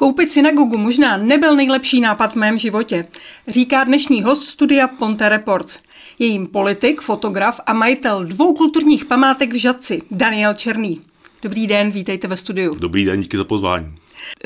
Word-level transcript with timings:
Koupit 0.00 0.30
synagogu 0.30 0.78
možná 0.78 1.16
nebyl 1.16 1.56
nejlepší 1.56 2.00
nápad 2.00 2.32
v 2.32 2.36
mém 2.36 2.58
životě, 2.58 3.06
říká 3.48 3.84
dnešní 3.84 4.22
host 4.22 4.48
studia 4.48 4.88
Ponte 4.88 5.28
Reports. 5.28 5.78
Je 6.18 6.26
jim 6.26 6.46
politik, 6.46 7.00
fotograf 7.00 7.60
a 7.66 7.72
majitel 7.72 8.24
dvou 8.24 8.54
kulturních 8.54 9.04
památek 9.04 9.52
v 9.52 9.56
Žadci, 9.56 10.02
Daniel 10.10 10.54
Černý. 10.54 11.00
Dobrý 11.42 11.66
den, 11.66 11.90
vítejte 11.90 12.28
ve 12.28 12.36
studiu. 12.36 12.74
Dobrý 12.74 13.04
den, 13.04 13.20
díky 13.20 13.36
za 13.36 13.44
pozvání. 13.44 13.94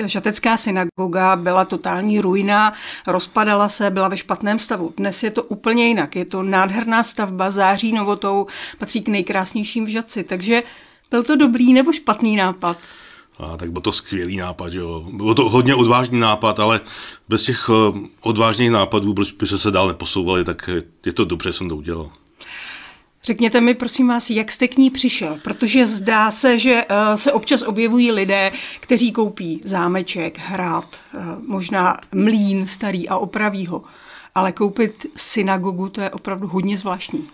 Žatecká 0.05 0.57
synagoga 0.57 1.37
byla 1.37 1.65
totální 1.65 2.21
ruina, 2.21 2.73
rozpadala 3.07 3.69
se, 3.69 3.91
byla 3.91 4.09
ve 4.09 4.17
špatném 4.17 4.59
stavu. 4.59 4.95
Dnes 4.97 5.23
je 5.23 5.31
to 5.31 5.43
úplně 5.43 5.89
jinak. 5.89 6.17
Je 6.17 6.25
to 6.25 6.43
nádherná 6.43 7.03
stavba, 7.03 7.51
září 7.51 7.93
novotou, 7.93 8.47
patří 8.79 9.03
k 9.03 9.09
nejkrásnějším 9.09 9.85
v 9.85 9.89
Žadci. 9.89 10.25
Takže 10.25 10.63
byl 11.11 11.25
to 11.25 11.37
dobrý 11.37 11.73
nebo 11.73 11.93
špatný 11.93 12.37
nápad? 12.37 12.79
A 13.39 13.57
tak 13.57 13.73
byl 13.73 13.83
to 13.83 13.93
skvělý 13.93 14.37
nápad, 14.37 14.73
jo. 14.73 15.05
Byl 15.13 15.35
to 15.35 15.49
hodně 15.49 15.75
odvážný 15.75 16.21
nápad, 16.21 16.61
ale 16.61 16.81
bez 17.29 17.43
těch 17.43 17.71
eh, 17.71 17.99
odvážných 18.21 18.71
nápadů 18.71 19.15
by 19.15 19.47
se 19.47 19.59
se 19.59 19.71
dál 19.71 19.89
neposouvali, 19.89 20.45
tak 20.45 20.71
je 21.07 21.13
to 21.13 21.25
dobře, 21.25 21.53
jsem 21.53 21.69
to 21.69 21.77
udělal. 21.77 22.11
Řekněte 23.25 23.61
mi, 23.61 23.75
prosím 23.75 24.09
vás, 24.09 24.31
jak 24.31 24.53
jste 24.53 24.69
k 24.69 24.77
ní 24.77 24.91
přišel, 24.91 25.39
protože 25.43 25.87
zdá 25.87 26.31
se, 26.31 26.59
že 26.59 26.85
eh, 26.89 27.17
se 27.17 27.33
občas 27.33 27.63
objevují 27.63 28.13
lidé, 28.13 28.53
kteří 28.81 29.13
koupí 29.13 29.61
zámeček, 29.65 30.39
hrad, 30.39 30.97
eh, 31.15 31.19
možná 31.47 31.97
mlín 32.15 32.67
starý 32.67 33.09
a 33.09 33.17
opraví 33.17 33.67
ho, 33.67 33.85
ale 34.35 34.53
koupit 34.53 35.07
synagogu, 35.17 35.89
to 35.89 36.01
je 36.01 36.11
opravdu 36.11 36.49
hodně 36.49 36.79
zvláštní. 36.79 37.29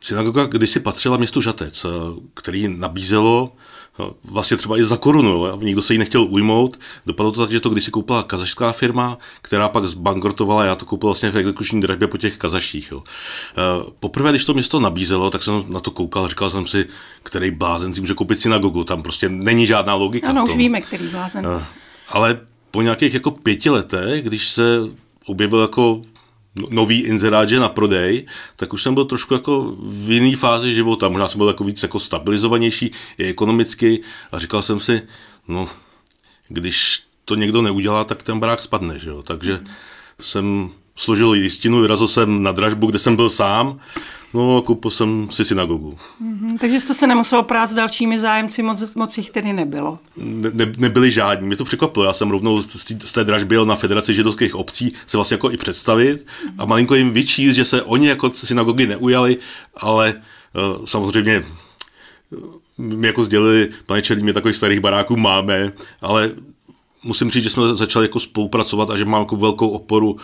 Synagoga 0.00 0.46
kdysi 0.46 0.80
patřila 0.80 1.16
městu 1.16 1.40
Žatec, 1.40 1.86
který 2.34 2.68
nabízelo 2.68 3.52
vlastně 4.24 4.56
třeba 4.56 4.78
i 4.78 4.84
za 4.84 4.96
korunu, 4.96 5.46
a 5.46 5.58
nikdo 5.62 5.82
se 5.82 5.94
jí 5.94 5.98
nechtěl 5.98 6.22
ujmout. 6.22 6.80
Dopadlo 7.06 7.32
to 7.32 7.40
tak, 7.40 7.50
že 7.50 7.60
to 7.60 7.68
když 7.68 7.84
si 7.84 7.90
koupila 7.90 8.22
kazašská 8.22 8.72
firma, 8.72 9.18
která 9.42 9.68
pak 9.68 9.86
zbankrotovala, 9.86 10.64
já 10.64 10.74
to 10.74 10.84
koupil 10.84 11.08
vlastně 11.08 11.30
v 11.30 11.36
exekuční 11.36 11.80
dražbě 11.80 12.08
po 12.08 12.18
těch 12.18 12.36
kazaších. 12.36 12.90
Jo. 12.92 13.02
Eh, 13.06 13.90
poprvé, 14.00 14.30
když 14.30 14.44
to 14.44 14.54
město 14.54 14.80
nabízelo, 14.80 15.30
tak 15.30 15.42
jsem 15.42 15.64
na 15.68 15.80
to 15.80 15.90
koukal, 15.90 16.28
říkal 16.28 16.50
jsem 16.50 16.66
si, 16.66 16.86
který 17.22 17.50
blázen 17.50 17.94
si 17.94 18.00
může 18.00 18.14
koupit 18.14 18.40
synagogu, 18.40 18.84
tam 18.84 19.02
prostě 19.02 19.28
není 19.28 19.66
žádná 19.66 19.94
logika. 19.94 20.28
Ano, 20.28 20.44
už 20.44 20.56
víme, 20.56 20.80
který 20.80 21.08
blázen. 21.08 21.46
Eh, 21.46 21.64
ale 22.08 22.40
po 22.70 22.82
nějakých 22.82 23.14
jako 23.14 23.30
pěti 23.30 23.70
letech, 23.70 24.24
když 24.24 24.48
se 24.48 24.78
objevil 25.26 25.60
jako 25.60 26.02
nový 26.70 27.00
inzerát, 27.00 27.48
že 27.48 27.60
na 27.60 27.68
prodej, 27.68 28.26
tak 28.56 28.72
už 28.72 28.82
jsem 28.82 28.94
byl 28.94 29.04
trošku 29.04 29.34
jako 29.34 29.76
v 29.78 30.10
jiné 30.10 30.36
fázi 30.36 30.74
života. 30.74 31.08
Možná 31.08 31.28
jsem 31.28 31.38
byl 31.38 31.48
jako 31.48 31.64
víc 31.64 31.82
jako 31.82 32.00
stabilizovanější 32.00 32.90
i 33.18 33.24
ekonomicky 33.24 34.00
a 34.32 34.38
říkal 34.38 34.62
jsem 34.62 34.80
si, 34.80 35.02
no, 35.48 35.68
když 36.48 37.02
to 37.24 37.34
někdo 37.34 37.62
neudělá, 37.62 38.04
tak 38.04 38.22
ten 38.22 38.40
barák 38.40 38.62
spadne, 38.62 38.98
že 38.98 39.10
jo? 39.10 39.22
Takže 39.22 39.60
jsem 40.20 40.70
složil 40.96 41.30
listinu, 41.30 41.80
vyrazil 41.80 42.08
jsem 42.08 42.42
na 42.42 42.52
dražbu, 42.52 42.86
kde 42.86 42.98
jsem 42.98 43.16
byl 43.16 43.30
sám 43.30 43.80
No 44.34 44.56
a 44.56 44.62
koupil 44.62 44.90
jsem 44.90 45.28
si 45.30 45.44
synagogu. 45.44 45.98
Mm-hmm, 46.22 46.58
takže 46.58 46.80
jste 46.80 46.94
se 46.94 47.06
nemusel 47.06 47.42
prát 47.42 47.66
s 47.66 47.74
dalšími 47.74 48.18
zájemci, 48.18 48.62
moc, 48.62 48.94
moc 48.94 49.18
jich 49.18 49.30
tedy 49.30 49.52
nebylo? 49.52 49.98
Ne, 50.16 50.50
ne, 50.52 50.72
nebyli 50.78 51.12
žádní, 51.12 51.46
mě 51.46 51.56
to 51.56 51.64
překvapilo. 51.64 52.04
Já 52.04 52.12
jsem 52.12 52.30
rovnou 52.30 52.62
z, 52.62 52.76
z 53.04 53.12
té 53.12 53.24
dražby 53.24 53.56
na 53.64 53.76
Federaci 53.76 54.14
židovských 54.14 54.54
obcí 54.54 54.92
se 55.06 55.16
vlastně 55.16 55.34
jako 55.34 55.50
i 55.50 55.56
představit 55.56 56.26
mm-hmm. 56.26 56.52
a 56.58 56.64
malinko 56.64 56.94
jim 56.94 57.10
vyčíst, 57.10 57.56
že 57.56 57.64
se 57.64 57.82
oni 57.82 58.08
jako 58.08 58.30
synagogy 58.30 58.86
neujali, 58.86 59.36
ale 59.76 60.14
uh, 60.78 60.84
samozřejmě 60.84 61.44
my 62.78 63.06
jako 63.06 63.24
sdělili, 63.24 63.68
pane 63.86 64.02
Čelí, 64.02 64.22
my 64.22 64.32
takových 64.32 64.56
starých 64.56 64.80
baráků 64.80 65.16
máme, 65.16 65.72
ale 66.00 66.30
musím 67.04 67.30
říct, 67.30 67.44
že 67.44 67.50
jsme 67.50 67.74
začali 67.74 68.04
jako 68.04 68.20
spolupracovat 68.20 68.90
a 68.90 68.96
že 68.96 69.04
mám 69.04 69.22
jako 69.22 69.36
velkou 69.36 69.68
oporu 69.68 70.12
uh, 70.12 70.18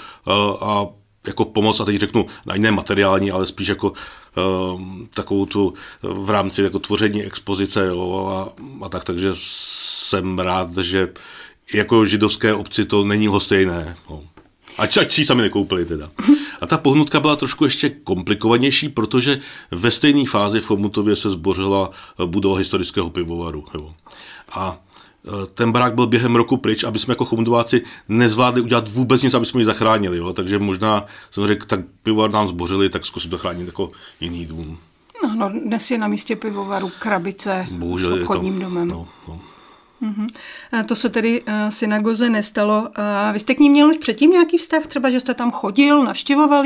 a 0.61 0.87
jako 1.27 1.45
pomoc, 1.45 1.81
a 1.81 1.85
teď 1.85 2.01
řeknu, 2.01 2.27
jiné 2.55 2.71
materiální, 2.71 3.31
ale 3.31 3.47
spíš 3.47 3.69
jako 3.69 3.93
uh, 3.93 4.81
takovou 5.15 5.47
tu 5.47 5.75
v 6.03 6.31
rámci 6.31 6.63
jako 6.63 6.79
tvoření 6.79 7.23
expozice 7.23 7.87
jo, 7.87 8.27
a, 8.27 8.63
a 8.87 8.89
tak, 8.89 9.05
takže 9.05 9.31
jsem 9.35 10.39
rád, 10.39 10.79
že 10.79 11.09
jako 11.75 12.05
židovské 12.05 12.55
obci 12.55 12.85
to 12.85 13.05
není 13.05 13.29
lhostejné. 13.29 13.97
No. 14.11 14.23
Ať 14.79 15.13
si 15.13 15.25
sami 15.25 15.43
nekoupili 15.43 15.85
teda. 15.85 16.11
A 16.61 16.67
ta 16.67 16.79
pohnutka 16.79 17.21
byla 17.21 17.37
trošku 17.37 17.65
ještě 17.65 17.91
komplikovanější, 17.91 18.89
protože 18.89 19.41
ve 19.71 19.91
stejné 19.91 20.27
fázi 20.27 20.61
v 20.61 20.67
Chomutově 20.67 21.17
se 21.17 21.31
zbořila 21.31 21.91
budova 22.27 22.59
historického 22.59 23.11
pivovaru. 23.11 23.65
Jo. 23.75 23.95
A 24.51 24.79
ten 25.55 25.73
barák 25.73 25.95
byl 25.95 26.07
během 26.07 26.37
roku 26.37 26.57
pryč, 26.57 26.85
aby 26.85 26.99
jsme 26.99 27.13
jako 27.13 27.25
chomudováci 27.25 27.83
nezvládli 28.09 28.61
udělat 28.61 28.89
vůbec 28.89 29.23
nic, 29.23 29.35
aby 29.35 29.47
jsme 29.47 29.61
ji 29.61 29.65
zachránili. 29.65 30.19
Jo? 30.19 30.33
Takže 30.33 30.59
možná 30.59 31.05
jsem 31.31 31.47
řekl, 31.47 31.67
tak 31.67 31.81
pivovar 32.03 32.31
nám 32.31 32.49
zbořili, 32.49 32.89
tak 32.89 33.07
zkusím 33.07 33.31
zachránit 33.31 33.67
jako 33.67 33.91
jiný 34.21 34.47
dům. 34.47 34.79
No, 35.23 35.35
no, 35.37 35.61
dnes 35.61 35.91
je 35.91 35.99
na 35.99 36.09
místě 36.09 36.37
pivovaru 36.37 36.91
krabice 36.99 37.67
Bohužel 37.71 38.17
s 38.17 38.21
obchodním 38.21 38.55
to, 38.55 38.61
domem. 38.61 38.89
No, 38.89 39.09
no. 39.29 39.41
Uh-huh. 40.03 40.29
A 40.81 40.83
to 40.83 40.97
se 40.97 41.09
tedy 41.09 41.43
uh, 41.43 41.55
synagoze 41.69 42.31
nestalo. 42.31 42.81
Uh, 42.81 43.33
vy 43.33 43.39
jste 43.39 43.55
k 43.55 43.59
ní 43.59 43.71
měl 43.71 43.89
už 43.89 43.97
předtím 43.97 44.31
nějaký 44.31 44.59
vztah, 44.59 44.87
třeba, 44.87 45.11
že 45.11 45.21
jste 45.21 45.35
tam 45.35 45.51
chodil, 45.51 46.05
navštěvoval? 46.05 46.65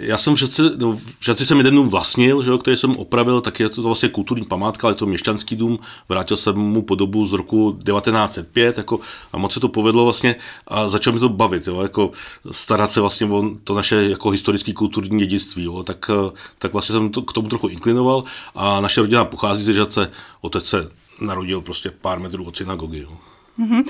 Já 0.00 0.18
jsem 0.18 0.34
v 0.34 0.38
Žadci, 0.38 0.62
no, 0.76 0.92
v 0.92 1.24
Žadci 1.24 1.46
jsem 1.46 1.58
jeden 1.58 1.74
dům 1.74 1.88
vlastnil, 1.88 2.42
že 2.42 2.50
který 2.60 2.76
jsem 2.76 2.96
opravil, 2.96 3.40
tak 3.40 3.60
je 3.60 3.68
to 3.68 3.82
vlastně 3.82 4.08
kulturní 4.08 4.46
památka, 4.46 4.86
ale 4.86 4.92
je 4.92 4.96
to 4.96 5.06
měšťanský 5.06 5.56
dům. 5.56 5.78
Vrátil 6.08 6.36
jsem 6.36 6.56
mu 6.56 6.82
podobu 6.82 7.26
z 7.26 7.32
roku 7.32 7.72
1905 7.72 8.78
jako, 8.78 9.00
a 9.32 9.38
moc 9.38 9.52
se 9.52 9.60
to 9.60 9.68
povedlo 9.68 10.04
vlastně 10.04 10.36
a 10.66 10.88
začal 10.88 11.12
mi 11.12 11.20
to 11.20 11.28
bavit, 11.28 11.66
jo, 11.66 11.82
jako 11.82 12.10
starat 12.50 12.90
se 12.90 13.00
vlastně 13.00 13.26
o 13.26 13.50
to 13.64 13.74
naše 13.74 13.96
jako 13.96 14.30
historické 14.30 14.72
kulturní 14.72 15.18
dědictví. 15.18 15.64
Jo, 15.64 15.82
tak, 15.82 16.10
tak 16.58 16.72
vlastně 16.72 16.92
jsem 16.92 17.10
to, 17.10 17.22
k 17.22 17.32
tomu 17.32 17.48
trochu 17.48 17.68
inklinoval 17.68 18.22
a 18.54 18.80
naše 18.80 19.00
rodina 19.00 19.24
pochází 19.24 19.64
ze 19.64 19.72
Žadce, 19.72 20.10
otec 20.40 20.66
se 20.66 20.90
narodil 21.20 21.60
prostě 21.60 21.90
pár 21.90 22.20
metrů 22.20 22.44
od 22.44 22.56
synagogy. 22.56 22.98
Jo. 22.98 23.18
Mm-hmm. 23.58 23.84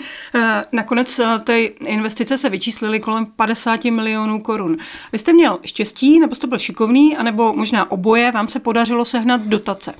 Nakonec 0.72 1.18
eh, 1.18 1.38
ty 1.44 1.74
investice 1.86 2.38
se 2.38 2.48
vyčíslily 2.48 3.00
kolem 3.00 3.26
50 3.26 3.84
milionů 3.84 4.40
korun. 4.40 4.76
Vy 5.12 5.18
jste 5.18 5.32
měl 5.32 5.58
štěstí, 5.64 6.20
nebo 6.20 6.34
jste 6.34 6.46
byl 6.46 6.58
šikovný, 6.58 7.16
anebo 7.16 7.52
možná 7.52 7.90
oboje, 7.90 8.32
vám 8.32 8.48
se 8.48 8.60
podařilo 8.60 9.04
sehnat 9.04 9.40
dotace. 9.40 9.94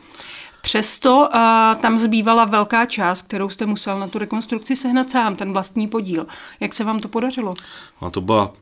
Přesto 0.61 1.17
uh, 1.19 1.81
tam 1.81 1.99
zbývala 1.99 2.45
velká 2.45 2.87
část, 2.87 3.23
kterou 3.23 3.49
jste 3.49 3.67
musel 3.67 3.99
na 3.99 4.07
tu 4.07 4.19
rekonstrukci 4.19 4.77
sehnat 4.77 5.11
sám, 5.11 5.37
ten 5.37 5.53
vlastní 5.53 5.89
podíl. 5.89 6.27
Jak 6.61 6.75
se 6.75 6.85
vám 6.85 7.01
to 7.01 7.09
podařilo? 7.09 7.55
A 8.01 8.11
to 8.11 8.21
byla 8.21 8.53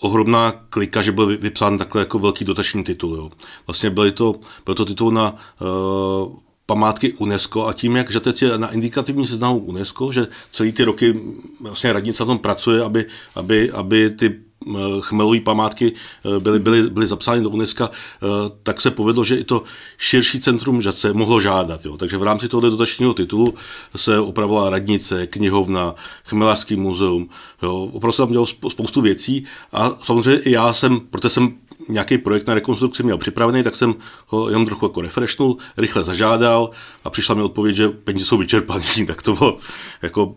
ohromná 0.00 0.52
klika, 0.52 1.02
že 1.02 1.12
byl 1.12 1.38
vypsán 1.38 1.78
takhle 1.78 2.02
jako 2.02 2.18
velký 2.18 2.44
dotační 2.44 2.84
titul. 2.84 3.16
Jo. 3.16 3.30
Vlastně 3.66 3.90
byl 3.90 4.12
to, 4.12 4.34
byl 4.64 4.74
to 4.74 4.84
titul 4.84 5.12
na 5.12 5.34
uh, 5.60 6.36
památky 6.66 7.12
UNESCO 7.12 7.66
a 7.66 7.72
tím, 7.72 7.96
jak 7.96 8.10
Žatec 8.10 8.42
je 8.42 8.58
na 8.58 8.72
indikativní 8.72 9.26
seznamu 9.26 9.58
UNESCO, 9.58 10.12
že 10.12 10.26
celý 10.52 10.72
ty 10.72 10.84
roky 10.84 11.20
vlastně 11.60 11.92
radnice 11.92 12.22
na 12.22 12.26
tom 12.26 12.38
pracuje, 12.38 12.82
aby, 12.82 13.04
aby, 13.34 13.72
aby 13.72 14.10
ty 14.10 14.34
eh, 14.34 14.72
chmelové 15.00 15.40
památky 15.40 15.92
eh, 15.92 16.40
byly, 16.40 16.58
byly, 16.58 16.90
byly 16.90 17.06
zapsány 17.06 17.42
do 17.42 17.50
UNESCO, 17.50 17.90
eh, 17.90 18.26
tak 18.62 18.80
se 18.80 18.90
povedlo, 18.90 19.24
že 19.24 19.36
i 19.36 19.44
to 19.44 19.62
širší 19.98 20.40
centrum 20.40 20.82
Žace 20.82 21.12
mohlo 21.12 21.40
žádat. 21.40 21.86
Jo. 21.86 21.96
Takže 21.96 22.16
v 22.16 22.22
rámci 22.22 22.48
tohoto 22.48 22.70
dotačního 22.70 23.14
titulu 23.14 23.54
se 23.96 24.18
opravovala 24.18 24.70
radnice, 24.70 25.26
knihovna, 25.26 25.94
chmelařský 26.24 26.76
muzeum. 26.76 27.28
Jo. 27.62 27.90
Opravdu 27.92 28.12
jsem 28.12 28.26
tam 28.26 28.32
dělal 28.32 28.46
spoustu 28.46 29.00
věcí 29.00 29.44
a 29.72 29.90
samozřejmě 30.02 30.42
i 30.42 30.50
já 30.50 30.72
jsem, 30.72 31.00
protože 31.00 31.30
jsem 31.30 31.54
nějaký 31.88 32.18
projekt 32.18 32.46
na 32.46 32.54
rekonstrukci 32.54 33.02
měl 33.02 33.18
připravený, 33.18 33.62
tak 33.62 33.76
jsem 33.76 33.94
ho 34.26 34.48
jenom 34.48 34.66
trochu 34.66 34.84
jako 34.86 35.00
refreshnul, 35.00 35.56
rychle 35.76 36.04
zažádal 36.04 36.70
a 37.04 37.10
přišla 37.10 37.34
mi 37.34 37.42
odpověď, 37.42 37.76
že 37.76 37.88
peníze 37.88 38.26
jsou 38.26 38.38
vyčerpané, 38.38 38.84
tak 39.06 39.22
to 39.22 39.34
bylo 39.34 39.58
jako... 40.02 40.36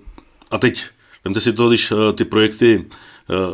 A 0.51 0.57
teď, 0.57 0.85
vemte 1.25 1.41
si 1.41 1.53
to, 1.53 1.69
když 1.69 1.91
eh, 1.91 2.13
ty 2.13 2.25
projekty 2.25 2.85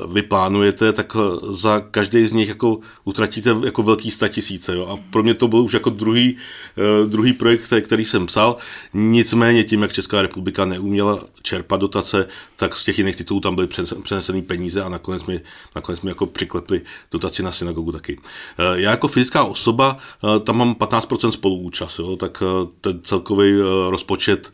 vy 0.07 0.21
plánujete, 0.21 0.93
tak 0.93 1.15
eh, 1.15 1.19
za 1.49 1.79
každý 1.79 2.27
z 2.27 2.31
nich 2.31 2.49
jako 2.49 2.79
utratíte 3.03 3.55
jako 3.65 3.83
velký 3.83 4.11
tisíce. 4.29 4.75
Jo? 4.75 4.85
A 4.85 4.97
pro 5.11 5.23
mě 5.23 5.33
to 5.33 5.47
byl 5.47 5.59
už 5.59 5.73
jako 5.73 5.89
druhý, 5.89 6.37
eh, 6.77 7.07
druhý 7.07 7.33
projekt, 7.33 7.73
který 7.81 8.05
jsem 8.05 8.25
psal. 8.25 8.55
Nicméně 8.93 9.63
tím, 9.63 9.81
jak 9.81 9.93
Česká 9.93 10.21
republika 10.21 10.65
neuměla 10.65 11.23
čerpat 11.41 11.81
dotace, 11.81 12.27
tak 12.55 12.75
z 12.75 12.83
těch 12.83 12.97
jiných 12.97 13.15
titulů 13.15 13.39
tam 13.39 13.55
byly 13.55 13.67
přenesené 14.03 14.41
peníze 14.41 14.83
a 14.83 14.89
nakonec 14.89 15.25
mi, 15.25 15.41
nakonec 15.75 16.01
mi 16.01 16.11
jako 16.11 16.25
přiklepli 16.25 16.81
dotaci 17.11 17.43
na 17.43 17.51
synagogu 17.51 17.91
taky. 17.91 18.19
Já 18.73 18.91
jako 18.91 19.07
fyzická 19.07 19.43
osoba 19.43 19.97
tam 20.43 20.57
mám 20.57 20.73
15% 20.73 21.29
spoluúčast, 21.29 21.99
jo? 21.99 22.15
tak 22.15 22.43
ten 22.81 23.01
celkový 23.03 23.53
rozpočet 23.89 24.53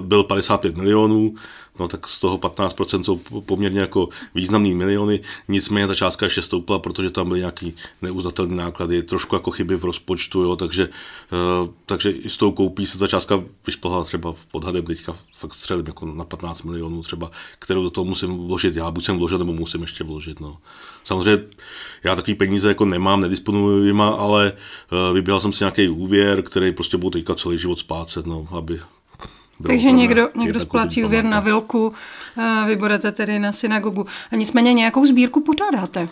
byl 0.00 0.24
55 0.24 0.76
milionů, 0.76 1.34
no 1.78 1.88
tak 1.88 2.08
z 2.08 2.18
toho 2.18 2.38
15% 2.38 3.02
jsou 3.02 3.40
poměrně 3.40 3.80
jako 3.80 4.08
významný 4.42 4.74
miliony, 4.74 5.20
nicméně 5.48 5.86
ta 5.86 5.94
částka 5.94 6.26
ještě 6.26 6.42
stoupla, 6.42 6.78
protože 6.78 7.10
tam 7.10 7.28
byly 7.28 7.38
nějaký 7.38 7.74
neuznatelné 8.02 8.56
náklady, 8.56 9.02
trošku 9.02 9.34
jako 9.34 9.50
chyby 9.50 9.76
v 9.76 9.84
rozpočtu, 9.84 10.42
jo, 10.42 10.56
takže, 10.56 10.88
uh, 10.88 11.70
takže 11.86 12.10
i 12.10 12.30
s 12.30 12.36
tou 12.36 12.52
koupí 12.52 12.86
se 12.86 12.98
ta 12.98 13.06
částka 13.06 13.42
vyšplhala 13.66 14.04
třeba 14.04 14.32
v 14.32 14.46
podhadem 14.46 14.84
teďka 14.84 15.16
fakt 15.34 15.54
střelím 15.54 15.86
jako 15.86 16.06
na 16.06 16.24
15 16.24 16.62
milionů 16.62 17.02
třeba, 17.02 17.30
kterou 17.58 17.82
do 17.82 17.90
toho 17.90 18.04
musím 18.04 18.46
vložit 18.46 18.76
já, 18.76 18.90
buď 18.90 19.04
jsem 19.04 19.18
vložil, 19.18 19.38
nebo 19.38 19.52
musím 19.52 19.82
ještě 19.82 20.04
vložit. 20.04 20.40
No. 20.40 20.58
Samozřejmě 21.04 21.44
já 22.04 22.16
takový 22.16 22.34
peníze 22.34 22.68
jako 22.68 22.84
nemám, 22.84 23.20
nedisponuji 23.20 23.86
jima, 23.86 24.08
ale 24.08 24.52
uh, 24.52 25.14
vybíral 25.14 25.40
jsem 25.40 25.52
si 25.52 25.64
nějaký 25.64 25.88
úvěr, 25.88 26.42
který 26.42 26.72
prostě 26.72 26.96
budu 26.96 27.10
teďka 27.10 27.34
celý 27.34 27.58
život 27.58 27.78
splácet, 27.78 28.26
no, 28.26 28.48
aby, 28.50 28.80
takže 29.66 29.90
někdo, 29.90 30.28
někdo 30.36 30.60
splácí 30.60 31.04
úvěr 31.04 31.24
na 31.24 31.40
vilku, 31.40 31.92
vy 32.66 32.76
budete 32.76 33.12
tedy 33.12 33.38
na 33.38 33.52
synagogu. 33.52 34.06
A 34.32 34.36
nicméně 34.36 34.72
nějakou 34.72 35.06
sbírku 35.06 35.40
pořádáte? 35.40 36.08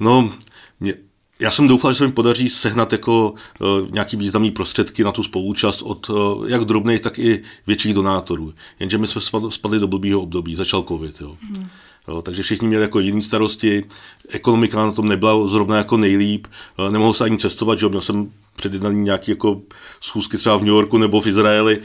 No, 0.00 0.32
mě, 0.80 0.94
já 1.40 1.50
jsem 1.50 1.68
doufal, 1.68 1.92
že 1.92 1.98
se 1.98 2.06
mi 2.06 2.12
podaří 2.12 2.48
sehnat 2.48 2.92
jako 2.92 3.30
uh, 3.30 3.90
nějaký 3.90 4.16
významný 4.16 4.50
prostředky 4.50 5.04
na 5.04 5.12
tu 5.12 5.22
spoluúčast 5.22 5.82
od 5.82 6.10
uh, 6.10 6.48
jak 6.48 6.64
drobných, 6.64 7.00
tak 7.00 7.18
i 7.18 7.42
větších 7.66 7.94
donátorů. 7.94 8.54
Jenže 8.80 8.98
my 8.98 9.06
jsme 9.06 9.20
spadli 9.50 9.78
do 9.78 9.86
blbýho 9.88 10.20
období, 10.20 10.56
začal 10.56 10.82
covid. 10.82 11.20
Jo. 11.20 11.36
Hmm. 11.40 11.68
Jo, 12.08 12.22
takže 12.22 12.42
všichni 12.42 12.68
měli 12.68 12.82
jako 12.82 13.00
jiné 13.00 13.22
starosti, 13.22 13.84
ekonomika 14.28 14.86
na 14.86 14.92
tom 14.92 15.08
nebyla 15.08 15.48
zrovna 15.48 15.76
jako 15.76 15.96
nejlíp, 15.96 16.46
nemohl 16.90 17.14
se 17.14 17.24
ani 17.24 17.38
cestovat, 17.38 17.78
že 17.78 17.88
měl 17.88 18.00
jsem 18.00 18.30
předjednaný 18.56 19.00
nějaký 19.00 19.30
jako 19.30 19.60
schůzky 20.00 20.36
třeba 20.38 20.56
v 20.56 20.60
New 20.60 20.74
Yorku 20.74 20.98
nebo 20.98 21.20
v 21.20 21.26
Izraeli 21.26 21.80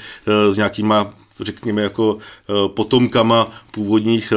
s 0.52 0.58
nějakýma 0.58 1.14
řekněme 1.40 1.81
jako 1.81 2.18
potomkama 2.68 3.48
původních 3.72 4.34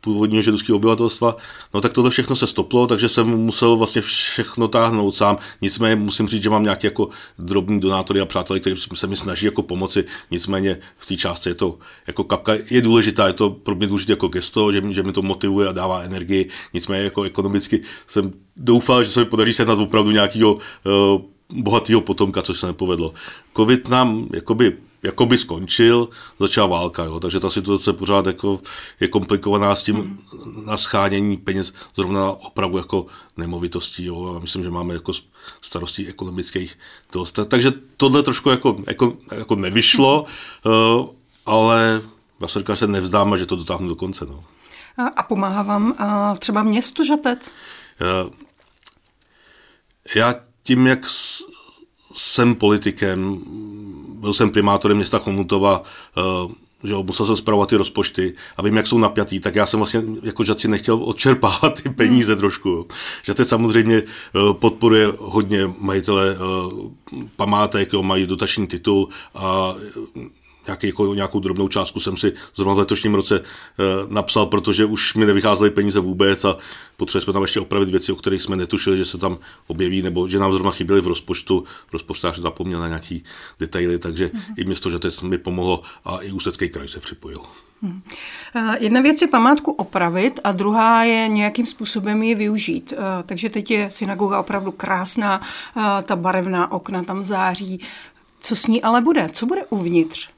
původního 0.00 0.42
židovského 0.42 0.76
obyvatelstva, 0.76 1.36
no 1.74 1.80
tak 1.80 1.92
tohle 1.92 2.10
všechno 2.10 2.36
se 2.36 2.46
stoplo, 2.46 2.86
takže 2.86 3.08
jsem 3.08 3.26
musel 3.26 3.76
vlastně 3.76 4.02
všechno 4.02 4.68
táhnout 4.68 5.16
sám. 5.16 5.38
Nicméně 5.60 5.96
musím 5.96 6.28
říct, 6.28 6.42
že 6.42 6.50
mám 6.50 6.62
nějaké 6.62 6.86
jako 6.86 7.08
drobní 7.38 7.80
donátory 7.80 8.20
a 8.20 8.26
přátelé, 8.26 8.60
kteří 8.60 8.82
se 8.94 9.06
mi 9.06 9.16
snaží 9.16 9.46
jako 9.46 9.62
pomoci, 9.62 10.04
nicméně 10.30 10.78
v 10.98 11.06
té 11.06 11.16
částce 11.16 11.50
je 11.50 11.54
to 11.54 11.78
jako 12.06 12.24
kapka, 12.24 12.52
je 12.70 12.80
důležitá, 12.80 13.26
je 13.26 13.32
to 13.32 13.50
pro 13.50 13.74
mě 13.74 13.86
důležité 13.86 14.12
jako 14.12 14.28
gesto, 14.28 14.72
že, 14.72 14.82
že 14.90 15.02
mi 15.02 15.12
to 15.12 15.22
motivuje 15.22 15.68
a 15.68 15.72
dává 15.72 16.02
energii, 16.02 16.48
nicméně 16.74 17.04
jako 17.04 17.22
ekonomicky 17.22 17.82
jsem 18.06 18.32
doufal, 18.56 19.04
že 19.04 19.10
se 19.10 19.20
mi 19.20 19.26
podaří 19.26 19.52
sehnat 19.52 19.78
opravdu 19.78 20.10
nějakého 20.10 20.54
uh, 20.54 20.60
bohatého 21.52 22.00
potomka, 22.00 22.42
což 22.42 22.58
se 22.58 22.66
nepovedlo. 22.66 23.14
Covid 23.56 23.88
nám 23.88 24.26
jakoby 24.34 24.76
jakoby 25.02 25.38
skončil, 25.38 26.08
začala 26.40 26.66
válka, 26.66 27.04
jo, 27.04 27.20
takže 27.20 27.40
ta 27.40 27.50
situace 27.50 27.92
pořád 27.92 28.26
jako 28.26 28.60
je 29.00 29.08
komplikovaná 29.08 29.76
s 29.76 29.82
tím 29.82 29.96
hmm. 29.96 30.18
na 30.66 30.76
schánění 30.76 31.36
peněz 31.36 31.74
zrovna 31.96 32.30
opravdu 32.30 32.78
jako 32.78 33.06
nemovitostí, 33.36 34.04
jo, 34.04 34.34
a 34.36 34.38
myslím, 34.38 34.62
že 34.62 34.70
máme 34.70 34.94
jako 34.94 35.12
starostí 35.62 36.08
ekonomických 36.08 36.78
dost. 37.12 37.38
Takže 37.48 37.72
tohle 37.96 38.22
trošku 38.22 38.50
jako, 38.50 38.76
jako, 38.86 39.16
jako 39.36 39.54
nevyšlo, 39.56 40.24
uh, 40.66 41.06
ale 41.46 42.02
já 42.40 42.48
že 42.48 42.76
se 42.76 42.86
nevzdám 42.86 43.32
a 43.32 43.36
že 43.36 43.46
to 43.46 43.56
dotáhnu 43.56 43.88
do 43.88 43.96
konce. 43.96 44.26
No. 44.26 44.44
A 45.16 45.22
pomáhá 45.22 45.62
vám 45.62 45.90
uh, 45.90 46.38
třeba 46.38 46.62
město 46.62 47.04
Žatec? 47.04 47.52
Uh, 48.24 48.30
já 50.14 50.34
tím, 50.62 50.86
jak 50.86 51.06
jsem 52.14 52.54
politikem, 52.54 53.40
byl 54.14 54.34
jsem 54.34 54.50
primátorem 54.50 54.96
města 54.96 55.18
Chomutova, 55.18 55.82
uh, 56.16 56.52
že 56.84 56.94
musel 56.94 57.26
jsem 57.26 57.36
zpravovat 57.36 57.68
ty 57.68 57.76
rozpočty 57.76 58.34
a 58.56 58.62
vím, 58.62 58.76
jak 58.76 58.86
jsou 58.86 58.98
napjatý, 58.98 59.40
tak 59.40 59.54
já 59.54 59.66
jsem 59.66 59.80
vlastně 59.80 60.02
jako 60.22 60.44
žaci 60.44 60.68
nechtěl 60.68 61.02
odčerpávat 61.02 61.82
ty 61.82 61.88
peníze 61.88 62.32
hmm. 62.32 62.38
trošku. 62.40 62.86
Že 63.22 63.34
teď 63.34 63.48
samozřejmě 63.48 63.96
eh, 63.96 64.38
podporuje 64.52 65.12
hodně 65.18 65.70
majitele 65.78 66.36
eh, 66.36 67.16
památek, 67.36 67.92
jo, 67.92 68.02
mají 68.02 68.26
dotační 68.26 68.66
titul 68.66 69.08
a 69.34 69.74
nějaký, 70.66 70.86
jako, 70.86 71.14
nějakou 71.14 71.40
drobnou 71.40 71.68
částku 71.68 72.00
jsem 72.00 72.16
si 72.16 72.32
zrovna 72.56 72.74
v 72.74 72.78
letošním 72.78 73.14
roce 73.14 73.36
e, 73.38 73.42
napsal, 74.08 74.46
protože 74.46 74.84
už 74.84 75.14
mi 75.14 75.26
nevycházely 75.26 75.70
peníze 75.70 76.00
vůbec 76.00 76.44
a 76.44 76.56
potřebovali 76.96 77.24
jsme 77.24 77.32
tam 77.32 77.42
ještě 77.42 77.60
opravit 77.60 77.88
věci, 77.88 78.12
o 78.12 78.16
kterých 78.16 78.42
jsme 78.42 78.56
netušili, 78.56 78.96
že 78.96 79.04
se 79.04 79.18
tam 79.18 79.38
objeví, 79.66 80.02
nebo 80.02 80.28
že 80.28 80.38
nám 80.38 80.52
zrovna 80.52 80.70
chyběly 80.70 81.00
v 81.00 81.06
rozpočtu. 81.06 81.64
Rozpočtář 81.92 82.38
zapomněl 82.38 82.80
na 82.80 82.88
nějaký 82.88 83.24
detaily, 83.58 83.98
takže 83.98 84.26
mm-hmm. 84.26 84.54
i 84.56 84.64
město, 84.64 84.90
že 84.90 84.98
teď 84.98 85.22
mi 85.22 85.38
pomohlo 85.38 85.82
a 86.04 86.18
i 86.18 86.32
Ústecký 86.32 86.68
kraj 86.68 86.88
se 86.88 87.00
připojil. 87.00 87.40
Hmm. 87.82 88.02
Jedna 88.78 89.00
věc 89.00 89.22
je 89.22 89.28
památku 89.28 89.72
opravit 89.72 90.40
a 90.44 90.52
druhá 90.52 91.04
je 91.04 91.28
nějakým 91.28 91.66
způsobem 91.66 92.22
ji 92.22 92.34
využít. 92.34 92.92
Takže 93.26 93.48
teď 93.50 93.70
je 93.70 93.90
synagoga 93.90 94.40
opravdu 94.40 94.72
krásná, 94.72 95.40
ta 96.02 96.16
barevná 96.16 96.72
okna 96.72 97.02
tam 97.02 97.24
září. 97.24 97.80
Co 98.40 98.56
s 98.56 98.66
ní 98.66 98.82
ale 98.82 99.00
bude? 99.00 99.28
Co 99.32 99.46
bude 99.46 99.64
uvnitř? 99.70 100.30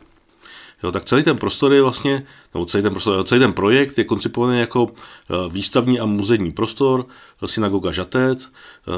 Jo, 0.85 0.93
tak 0.93 1.05
celý 1.05 1.23
ten 1.23 1.37
prostor 1.37 1.73
je 1.73 1.83
vlastně, 1.83 2.27
nebo 2.55 2.67
celý 2.67 2.83
ten, 2.83 2.93
prostor, 2.93 3.25
celý 3.25 3.41
ten 3.41 3.53
projekt 3.53 3.99
je 3.99 4.05
koncipovaný 4.05 4.59
jako 4.59 4.91
eh, 4.91 5.35
výstavní 5.51 6.01
a 6.01 6.07
muzejní 6.07 6.53
prostor, 6.53 7.07
eh, 7.43 7.49
synagoga 7.49 7.93
Žatec. 7.93 8.49
Eh, 8.49 8.93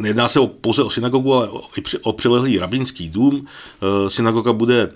nejedná 0.00 0.28
se 0.28 0.40
o, 0.40 0.46
pouze 0.46 0.82
o 0.82 0.90
synagogu, 0.90 1.34
ale 1.34 1.48
i 1.76 1.98
o 2.02 2.12
přilehlý 2.12 2.58
rabínský 2.58 3.08
dům. 3.08 3.46
Synagoga 4.08 4.52
bude 4.52 4.92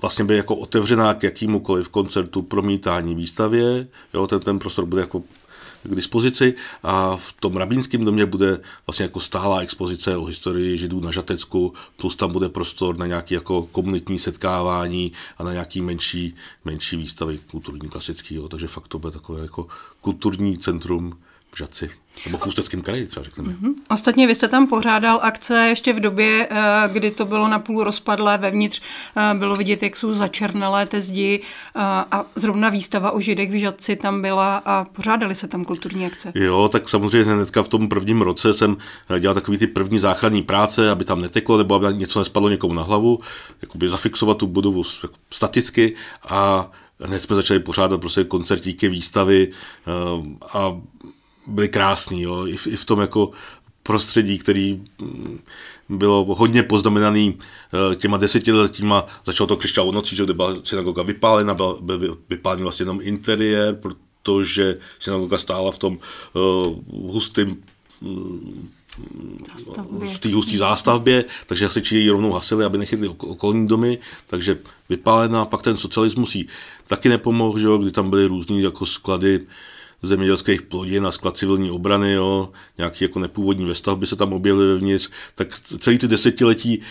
vlastně 0.00 0.24
by 0.24 0.36
jako 0.36 0.56
otevřená 0.56 1.14
k 1.14 1.22
jakýmukoliv 1.22 1.88
koncertu, 1.88 2.42
promítání, 2.42 3.14
výstavě. 3.14 3.88
Jo, 4.14 4.26
ten, 4.26 4.40
ten 4.40 4.58
prostor 4.58 4.86
bude 4.86 5.00
jako 5.02 5.22
k 5.86 5.94
dispozici 5.94 6.54
a 6.82 7.16
v 7.16 7.32
tom 7.32 7.56
rabínském 7.56 8.04
domě 8.04 8.26
bude 8.26 8.60
vlastně 8.86 9.02
jako 9.02 9.20
stálá 9.20 9.60
expozice 9.60 10.16
o 10.16 10.24
historii 10.24 10.78
židů 10.78 11.00
na 11.00 11.10
Žatecku, 11.10 11.74
plus 11.96 12.16
tam 12.16 12.32
bude 12.32 12.48
prostor 12.48 12.98
na 12.98 13.06
nějaké 13.06 13.34
jako 13.34 13.62
komunitní 13.66 14.18
setkávání 14.18 15.12
a 15.38 15.44
na 15.44 15.52
nějaký 15.52 15.80
menší, 15.80 16.34
menší 16.64 16.96
výstavy 16.96 17.38
kulturní 17.50 17.88
klasický, 17.88 18.34
jo. 18.34 18.48
takže 18.48 18.68
fakt 18.68 18.88
to 18.88 18.98
bude 18.98 19.12
takové 19.12 19.40
jako 19.40 19.66
kulturní 20.00 20.58
centrum 20.58 21.18
v 21.56 21.58
Žaci. 21.58 21.90
Nebo 22.26 22.38
v 22.38 22.46
Ústeckém 22.46 22.82
kraji 22.82 23.06
třeba 23.06 23.24
řekneme. 23.24 23.52
Mm-hmm. 23.52 23.74
Ostatně 23.90 24.26
vy 24.26 24.34
jste 24.34 24.48
tam 24.48 24.66
pořádal 24.66 25.20
akce 25.22 25.68
ještě 25.68 25.92
v 25.92 26.00
době, 26.00 26.48
eh, 26.50 26.88
kdy 26.92 27.10
to 27.10 27.24
bylo 27.24 27.48
napůl 27.48 27.84
rozpadlé, 27.84 28.38
vevnitř 28.38 28.82
eh, 29.16 29.34
bylo 29.34 29.56
vidět, 29.56 29.82
jak 29.82 29.96
jsou 29.96 30.12
začernalé 30.12 30.86
te 30.86 31.00
zdi 31.00 31.40
eh, 31.42 31.80
a 32.10 32.24
zrovna 32.34 32.68
výstava 32.68 33.10
o 33.10 33.20
židech 33.20 33.50
v 33.50 33.58
Žadci 33.58 33.96
tam 33.96 34.22
byla 34.22 34.62
a 34.64 34.84
pořádali 34.84 35.34
se 35.34 35.48
tam 35.48 35.64
kulturní 35.64 36.06
akce. 36.06 36.32
Jo, 36.34 36.68
tak 36.72 36.88
samozřejmě 36.88 37.32
hnedka 37.32 37.62
v 37.62 37.68
tom 37.68 37.88
prvním 37.88 38.22
roce 38.22 38.54
jsem 38.54 38.76
dělal 39.18 39.34
takový 39.34 39.58
ty 39.58 39.66
první 39.66 39.98
záchranní 39.98 40.42
práce, 40.42 40.90
aby 40.90 41.04
tam 41.04 41.20
neteklo 41.20 41.58
nebo 41.58 41.74
aby 41.74 41.86
něco 41.94 42.18
nespadlo 42.18 42.48
někomu 42.48 42.74
na 42.74 42.82
hlavu, 42.82 43.20
jakoby 43.62 43.88
zafixovat 43.88 44.36
tu 44.36 44.46
budovu 44.46 44.82
staticky 45.30 45.94
a 46.28 46.70
hned 47.00 47.22
jsme 47.22 47.36
začali 47.36 47.60
pořádat 47.60 48.00
prostě 48.00 48.24
koncertíky, 48.24 48.88
výstavy 48.88 49.50
a 50.54 50.80
byly 51.46 51.68
krásný, 51.68 52.22
jo, 52.22 52.46
i 52.46 52.56
v, 52.56 52.66
i 52.66 52.76
v 52.76 52.84
tom 52.84 53.00
jako 53.00 53.30
prostředí, 53.82 54.38
který 54.38 54.82
mm, 55.00 55.40
bylo 55.88 56.24
hodně 56.24 56.62
poznamenaný 56.62 57.38
eh, 57.38 57.96
těma 57.96 58.16
desetiletíma, 58.16 59.06
začalo 59.26 59.46
to 59.46 59.56
křišťálou 59.56 59.92
nocí, 59.92 60.16
že 60.16 60.24
kde 60.24 60.34
byla 60.34 60.54
synagoga 60.64 61.02
vypálena, 61.02 61.54
byl, 61.54 61.78
byl 61.80 62.18
vypálený 62.28 62.62
vlastně 62.62 62.82
jenom 62.82 63.00
interiér, 63.02 63.74
protože 63.74 64.78
synagoga 64.98 65.38
stála 65.38 65.72
v 65.72 65.78
tom 65.78 65.98
uh, 66.34 67.12
hustým 67.12 67.62
mm, 68.00 68.68
v 70.14 70.18
té 70.18 70.34
husté 70.34 70.58
zástavbě, 70.58 71.24
takže 71.46 71.66
hasiči 71.66 71.96
ji 71.96 72.10
rovnou 72.10 72.32
hasili, 72.32 72.64
aby 72.64 72.78
nechytli 72.78 73.08
okolní 73.08 73.68
domy, 73.68 73.98
takže 74.26 74.58
vypálená, 74.88 75.44
pak 75.44 75.62
ten 75.62 75.76
socialismus 75.76 76.34
jí 76.34 76.48
taky 76.88 77.08
nepomohl, 77.08 77.58
že 77.58 77.66
jo, 77.66 77.78
kdy 77.78 77.90
tam 77.90 78.10
byly 78.10 78.26
různý 78.26 78.62
jako 78.62 78.86
sklady, 78.86 79.46
zemědělských 80.02 80.62
plodin 80.62 81.06
a 81.06 81.12
sklad 81.12 81.38
civilní 81.38 81.70
obrany, 81.70 82.12
jo, 82.12 82.52
nějaký 82.78 83.04
jako 83.04 83.18
nepůvodní 83.18 83.64
vestavby 83.64 84.06
se 84.06 84.16
tam 84.16 84.32
objevily 84.32 84.66
vevnitř, 84.66 85.10
tak 85.34 85.58
celý 85.58 85.98
ty 85.98 86.08
desetiletí 86.08 86.82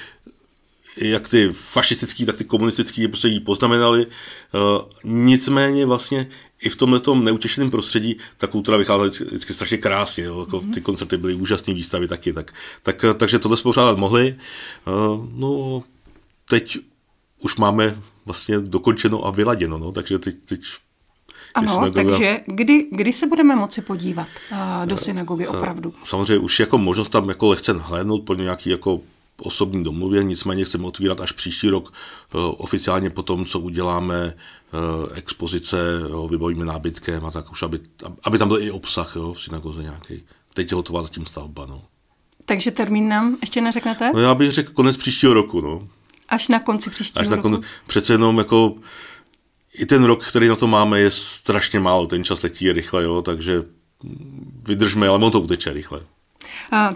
jak 0.98 1.30
ty 1.30 1.50
fašistický, 1.52 2.26
tak 2.26 2.38
ty 2.38 2.44
komunistický 2.44 3.08
prostě 3.08 3.28
jí 3.28 3.40
poznamenali. 3.40 4.06
Uh, 4.06 4.82
nicméně 5.04 5.86
vlastně 5.86 6.28
i 6.62 6.70
v 6.70 6.76
tomhle 6.76 7.02
neutěšeném 7.16 7.72
prostředí 7.72 8.18
ta 8.38 8.48
kultura 8.48 8.78
vycházela 8.78 9.08
vždycky 9.08 9.54
strašně 9.54 9.78
krásně. 9.78 10.24
Jo? 10.24 10.40
Jako. 10.40 10.62
Ty 10.74 10.82
koncerty 10.82 11.18
byly 11.18 11.34
úžasné, 11.34 11.74
výstavy 11.74 12.08
taky. 12.08 12.34
Tak, 12.34 12.54
tak, 12.84 13.06
takže 13.18 13.40
tohle 13.40 13.58
jsme 13.58 13.70
pořádat 13.70 13.98
mohli. 13.98 14.36
Uh, 14.88 15.30
no, 15.32 15.84
teď 16.50 16.78
už 17.42 17.56
máme 17.56 18.02
vlastně 18.26 18.60
dokončeno 18.60 19.26
a 19.26 19.32
vyladěno, 19.32 19.78
no, 19.78 19.92
takže 19.92 20.20
teď, 20.20 20.36
teď 20.46 20.62
ano, 21.56 21.68
synagoga... 21.68 22.04
takže 22.04 22.40
kdy, 22.46 22.88
kdy 22.92 23.14
se 23.14 23.28
budeme 23.28 23.56
moci 23.56 23.82
podívat 23.82 24.28
uh, 24.52 24.86
do 24.86 24.98
synagogy 24.98 25.48
opravdu? 25.48 25.94
Samozřejmě 26.04 26.38
už 26.38 26.60
jako 26.60 26.78
možnost 26.78 27.10
tam 27.10 27.30
jako 27.30 27.48
lehce 27.48 27.74
nahlédnout 27.74 28.20
po 28.20 28.34
nějaký 28.34 28.70
jako 28.70 29.02
osobní 29.42 29.84
domluvě, 29.84 30.24
nicméně 30.24 30.66
chceme 30.66 30.86
otvírat 30.86 31.22
až 31.22 31.32
příští 31.32 31.70
rok 31.70 31.94
oficiálně 32.58 33.10
po 33.10 33.24
tom, 33.24 33.46
co 33.46 33.60
uděláme 33.60 34.34
expozice, 35.14 35.78
jo, 36.10 36.28
vybavíme 36.28 36.66
nábytkem 36.66 37.26
a 37.26 37.32
tak 37.32 37.52
už, 37.52 37.64
aby, 37.64 37.80
aby 38.24 38.38
tam 38.38 38.48
byl 38.48 38.60
i 38.60 38.72
obsah 38.72 39.16
jo, 39.16 39.34
v 39.34 39.42
synagoze 39.42 39.84
nějaký. 39.84 40.24
Teď 40.54 40.72
je 40.72 40.76
hotová 40.76 41.02
zatím 41.02 41.26
stavba. 41.26 41.66
No. 41.66 41.82
Takže 42.46 42.72
termín 42.72 43.10
nám 43.10 43.38
ještě 43.42 43.62
neřeknete? 43.62 44.12
No 44.14 44.20
já 44.20 44.36
bych 44.36 44.52
řekl 44.52 44.72
konec 44.74 44.98
příštího 44.98 45.34
roku. 45.34 45.62
No. 45.62 45.82
Až 46.30 46.48
na 46.48 46.60
konci 46.60 46.90
příštího 46.90 47.22
Až 47.22 47.28
na 47.28 47.38
kon... 47.38 47.52
roku? 47.52 47.64
Přece 47.88 48.14
jenom 48.14 48.38
jako 48.38 48.76
i 49.80 49.86
ten 49.86 50.04
rok, 50.04 50.28
který 50.28 50.48
na 50.48 50.56
to 50.56 50.68
máme, 50.68 51.00
je 51.00 51.12
strašně 51.12 51.80
málo. 51.80 52.08
Ten 52.08 52.24
čas 52.24 52.44
letí 52.44 52.72
rychle, 52.72 53.04
jo, 53.04 53.22
takže 53.22 53.64
vydržme, 54.68 55.08
ale 55.08 55.26
on 55.26 55.32
to 55.32 55.42
uteče 55.42 55.74
rychle. 55.74 56.02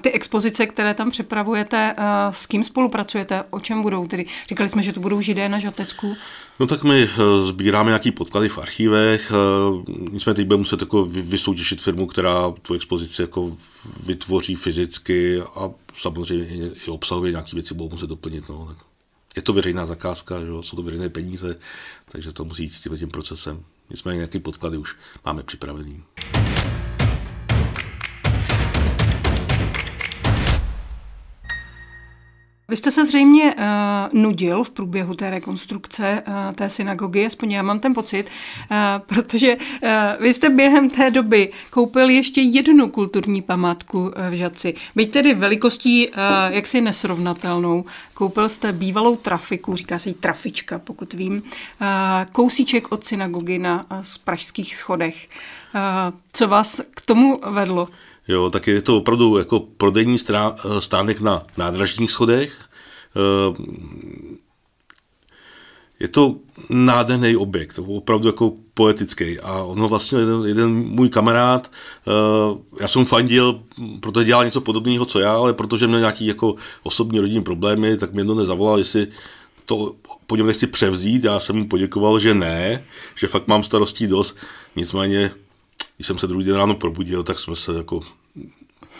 Ty 0.01 0.11
expozice, 0.11 0.65
které 0.65 0.93
tam 0.93 1.09
připravujete, 1.09 1.93
s 2.31 2.45
kým 2.45 2.63
spolupracujete? 2.63 3.43
O 3.49 3.59
čem 3.59 3.81
budou? 3.81 4.07
Tedy 4.07 4.25
říkali 4.49 4.69
jsme, 4.69 4.83
že 4.83 4.93
to 4.93 4.99
budou 4.99 5.21
židé 5.21 5.49
na 5.49 5.59
Žatecku. 5.59 6.15
No 6.59 6.67
tak 6.67 6.83
my 6.83 7.03
eh, 7.03 7.47
sbíráme 7.47 7.89
nějaký 7.89 8.11
podklady 8.11 8.49
v 8.49 8.57
archívech, 8.57 9.31
eh, 9.31 9.93
nicméně 10.11 10.35
teď 10.35 10.45
budeme 10.45 10.59
muset 10.59 10.81
jako 10.81 11.05
vysoutěžit 11.05 11.81
firmu, 11.81 12.07
která 12.07 12.53
tu 12.61 12.73
expozici 12.73 13.21
jako 13.21 13.57
vytvoří 14.05 14.55
fyzicky 14.55 15.41
a 15.41 15.71
samozřejmě 15.95 16.45
i 16.87 16.89
obsahově 16.89 17.31
nějaké 17.31 17.49
věci 17.53 17.73
budou 17.73 17.89
muset 17.89 18.07
doplnit. 18.07 18.49
No. 18.49 18.75
Je 19.35 19.41
to 19.41 19.53
veřejná 19.53 19.85
zakázka, 19.85 20.39
že 20.39 20.47
jsou 20.61 20.75
to 20.75 20.83
veřejné 20.83 21.09
peníze, 21.09 21.55
takže 22.11 22.33
to 22.33 22.45
musí 22.45 22.63
jít 22.63 22.97
tím 22.97 23.09
procesem. 23.09 23.63
Nicméně 23.89 24.17
nějaké 24.17 24.39
podklady 24.39 24.77
už 24.77 24.95
máme 25.25 25.43
připravený. 25.43 26.03
Vy 32.69 32.75
jste 32.75 32.91
se 32.91 33.05
zřejmě 33.05 33.55
uh, 33.55 33.63
nudil 34.13 34.63
v 34.63 34.69
průběhu 34.69 35.13
té 35.13 35.29
rekonstrukce 35.29 36.23
uh, 36.27 36.53
té 36.53 36.69
synagogy, 36.69 37.25
aspoň 37.25 37.51
já 37.51 37.63
mám 37.63 37.79
ten 37.79 37.93
pocit, 37.93 38.29
uh, 38.71 38.77
protože 39.05 39.55
uh, 39.55 39.89
vy 40.19 40.33
jste 40.33 40.49
během 40.49 40.89
té 40.89 41.11
doby 41.11 41.51
koupil 41.69 42.09
ještě 42.09 42.41
jednu 42.41 42.89
kulturní 42.89 43.41
památku 43.41 43.99
uh, 43.99 44.11
v 44.29 44.33
Žaci. 44.33 44.73
Byť 44.95 45.11
tedy 45.11 45.33
velikostí 45.33 46.07
uh, 46.07 46.13
jaksi 46.49 46.81
nesrovnatelnou. 46.81 47.85
Koupil 48.13 48.49
jste 48.49 48.73
bývalou 48.73 49.15
trafiku, 49.15 49.75
říká 49.75 49.99
se 49.99 50.09
jí 50.09 50.15
trafička, 50.15 50.79
pokud 50.79 51.13
vím, 51.13 51.33
uh, 51.35 51.87
kousíček 52.31 52.91
od 52.91 53.05
synagogy 53.05 53.59
na 53.59 53.85
uh, 53.91 53.97
pražských 54.23 54.75
schodech. 54.75 55.29
Uh, 55.75 55.81
co 56.33 56.47
vás 56.47 56.81
k 56.95 57.05
tomu 57.05 57.39
vedlo? 57.51 57.87
Jo, 58.29 58.49
tak 58.49 58.67
je 58.67 58.81
to 58.81 58.97
opravdu 58.97 59.37
jako 59.37 59.59
prodejní 59.59 60.17
stánek 60.79 61.21
na 61.21 61.41
nádražních 61.57 62.11
schodech. 62.11 62.57
Eh, 63.15 63.63
je 65.99 66.07
to 66.07 66.35
nádherný 66.69 67.35
objekt, 67.35 67.79
opravdu 67.87 68.27
jako 68.27 68.53
poetický. 68.73 69.39
A 69.39 69.63
ono 69.63 69.89
vlastně 69.89 70.19
jeden, 70.19 70.43
jeden 70.45 70.69
můj 70.71 71.09
kamarád, 71.09 71.71
eh, 71.71 72.11
já 72.81 72.87
jsem 72.87 73.05
fandil, 73.05 73.63
protože 73.99 74.25
dělal 74.25 74.45
něco 74.45 74.61
podobného, 74.61 75.05
co 75.05 75.19
já, 75.19 75.33
ale 75.33 75.53
protože 75.53 75.87
měl 75.87 75.99
nějaký 75.99 76.25
jako 76.25 76.55
osobní 76.83 77.19
rodinný 77.19 77.43
problémy, 77.43 77.97
tak 77.97 78.13
mě 78.13 78.21
jedno 78.21 78.35
nezavolal, 78.35 78.77
jestli 78.77 79.07
to 79.65 79.95
po 80.27 80.35
něm 80.35 80.47
nechci 80.47 80.67
převzít. 80.67 81.23
Já 81.23 81.39
jsem 81.39 81.55
mu 81.55 81.67
poděkoval, 81.67 82.19
že 82.19 82.33
ne, 82.33 82.83
že 83.15 83.27
fakt 83.27 83.47
mám 83.47 83.63
starostí 83.63 84.07
dost. 84.07 84.37
Nicméně, 84.75 85.31
když 85.97 86.07
jsem 86.07 86.17
se 86.17 86.27
druhý 86.27 86.45
den 86.45 86.55
ráno 86.55 86.75
probudil, 86.75 87.23
tak 87.23 87.39
jsme 87.39 87.55
se 87.55 87.73
jako 87.73 88.18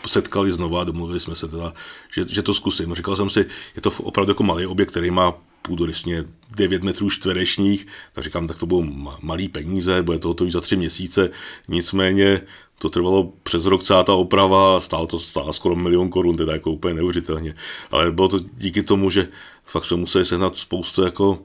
setkali 0.08 0.52
znova 0.54 0.84
domluvili 0.84 1.20
jsme 1.20 1.36
se 1.36 1.48
teda, 1.48 1.74
že, 2.14 2.26
že 2.28 2.42
to 2.42 2.54
zkusím. 2.54 2.96
Říkal 2.96 3.16
jsem 3.16 3.30
si, 3.30 3.46
je 3.76 3.82
to 3.82 3.92
opravdu 3.98 4.32
jako 4.32 4.44
malý 4.44 4.66
objekt, 4.66 4.92
který 4.92 5.12
má 5.12 5.34
půdorysně 5.62 6.24
9 6.56 6.84
metrů 6.84 7.10
čtverečních, 7.10 7.88
tak 8.14 8.24
říkám, 8.24 8.48
tak 8.48 8.58
to 8.58 8.66
budou 8.66 8.84
malý 9.22 9.50
peníze, 9.50 10.04
bude 10.04 10.20
to 10.20 10.28
hotový 10.28 10.52
za 10.52 10.62
tři 10.62 10.76
měsíce, 10.76 11.30
nicméně 11.68 12.42
to 12.80 12.90
trvalo 12.90 13.34
přes 13.44 13.66
rok 13.66 13.84
celá 13.84 14.04
ta 14.04 14.14
oprava, 14.14 14.80
stálo 14.80 15.08
to 15.08 15.20
stálo 15.20 15.54
skoro 15.54 15.76
milion 15.76 16.10
korun, 16.10 16.38
teda 16.38 16.54
jako 16.54 16.72
úplně 16.72 16.94
neuvěřitelně. 16.94 17.56
Ale 17.92 18.12
bylo 18.12 18.28
to 18.28 18.40
díky 18.58 18.84
tomu, 18.84 19.10
že 19.10 19.28
fakt 19.66 19.86
jsme 19.86 19.98
museli 19.98 20.26
sehnat 20.26 20.56
spoustu 20.56 21.04
jako 21.04 21.30
uh, 21.30 21.38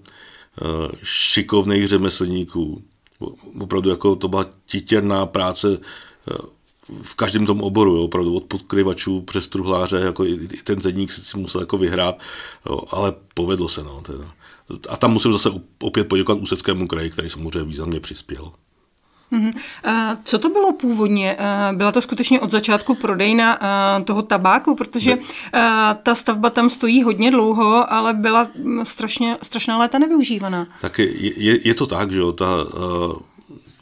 šikovných 1.03 1.89
řemeslníků. 1.89 2.83
Opravdu 3.61 3.91
jako 3.91 4.17
to 4.17 4.29
byla 4.29 4.47
titěrná 4.67 5.27
práce 5.27 5.69
uh, 5.69 5.79
v 7.03 7.15
každém 7.15 7.47
tom 7.47 7.61
oboru, 7.61 7.97
jo, 7.97 8.03
opravdu 8.03 8.37
od 8.37 8.45
podkryvačů 8.45 9.21
přes 9.21 9.49
truhláře, 9.49 9.97
jako 9.97 10.25
i, 10.25 10.33
i 10.33 10.63
ten 10.63 10.81
zedník 10.81 11.13
si 11.13 11.39
musel 11.39 11.61
jako 11.61 11.79
vyhrát, 11.79 12.19
jo, 12.71 12.81
ale 12.91 13.13
povedlo 13.35 13.69
se. 13.69 13.83
No, 13.83 14.03
teda. 14.07 14.25
A 14.89 14.97
tam 14.97 15.13
musím 15.13 15.33
zase 15.33 15.51
opět 15.83 16.09
poděkovat 16.09 16.43
Úseckému 16.43 16.87
kraji, 16.87 17.11
který 17.11 17.31
samozřejmě 17.31 17.65
významně 17.65 18.01
přispěl. 18.01 18.53
Uh-huh. 19.33 19.53
Co 20.25 20.39
to 20.39 20.49
bylo 20.49 20.73
původně? 20.73 21.37
Byla 21.73 21.93
to 21.93 22.01
skutečně 22.01 22.41
od 22.41 22.51
začátku 22.51 22.95
prodejna 22.95 23.59
toho 24.05 24.23
tabáku, 24.23 24.75
protože 24.75 25.19
ta 26.03 26.15
stavba 26.15 26.51
tam 26.51 26.71
stojí 26.71 27.03
hodně 27.03 27.31
dlouho, 27.31 27.93
ale 27.93 28.15
byla 28.15 28.49
strašně, 28.83 29.37
strašná 29.43 29.79
léta 29.79 29.99
nevyužívaná. 29.99 30.67
Tak 30.81 30.99
je, 30.99 31.43
je, 31.43 31.69
je 31.69 31.75
to 31.75 31.87
tak, 31.87 32.11
že 32.11 32.19
jo, 32.19 32.33
ta 32.33 32.47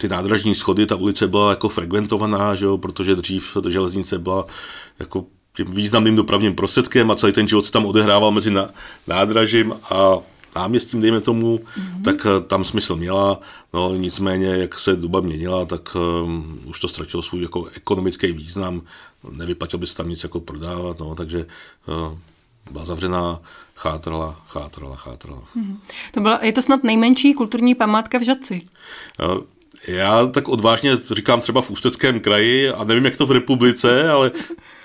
ty 0.02 0.09
nádražní 0.09 0.54
schody, 0.54 0.87
ta 0.87 0.97
ulice 0.97 1.28
byla 1.28 1.50
jako 1.50 1.68
frekventovaná, 1.68 2.54
že 2.54 2.64
jo, 2.64 2.78
protože 2.78 3.16
dřív 3.16 3.56
ta 3.62 3.71
železnice 3.71 4.18
byla 4.18 4.44
jako 4.99 5.25
tím 5.56 5.66
významným 5.66 6.16
dopravním 6.16 6.54
prostředkem 6.54 7.11
a 7.11 7.16
celý 7.16 7.32
ten 7.32 7.49
život 7.49 7.66
se 7.66 7.73
tam 7.73 7.87
odehrával 7.87 8.30
mezi 8.30 8.54
nádražím 9.06 9.75
a 9.90 10.18
náměstím, 10.56 11.00
dejme 11.00 11.21
tomu, 11.21 11.59
mm-hmm. 11.59 12.02
tak 12.02 12.26
eh, 12.26 12.40
tam 12.40 12.64
smysl 12.64 12.97
měla, 12.97 13.40
no 13.73 13.94
nicméně, 13.94 14.47
jak 14.47 14.78
se 14.78 14.97
doba 14.97 15.21
měnila, 15.21 15.64
tak 15.64 15.94
um, 15.94 16.61
už 16.66 16.80
to 16.80 16.88
ztratilo 16.88 17.23
svůj 17.23 17.42
jako 17.42 17.66
ekonomický 17.76 18.32
význam, 18.32 18.82
nevyplatil 19.30 19.78
by 19.78 19.87
se 19.87 19.94
tam 19.97 20.09
nic 20.09 20.23
jako 20.23 20.40
prodávat, 20.40 20.99
no, 20.99 21.14
takže 21.14 21.47
uh, 21.87 22.18
byla 22.71 22.85
zavřená, 22.85 23.40
chátrala, 23.75 24.40
chátrala, 24.47 24.97
chátrala. 24.97 25.42
Mm-hmm. 25.56 25.76
To 26.12 26.21
byla, 26.21 26.44
je 26.44 26.52
to 26.52 26.62
snad 26.62 26.85
nejmenší 26.85 27.35
kulturní 27.35 27.75
památka 27.75 28.18
v 28.18 28.23
Žadci? 28.23 28.61
Uh, 29.25 29.42
já 29.88 30.26
tak 30.26 30.49
odvážně 30.49 30.97
říkám 31.11 31.41
třeba 31.41 31.62
v 31.62 31.71
Ústeckém 31.71 32.21
kraji 32.21 32.71
a 32.71 32.85
nevím, 32.85 33.05
jak 33.05 33.17
to 33.17 33.26
v 33.26 33.33
republice, 33.33 34.09
ale 34.09 34.31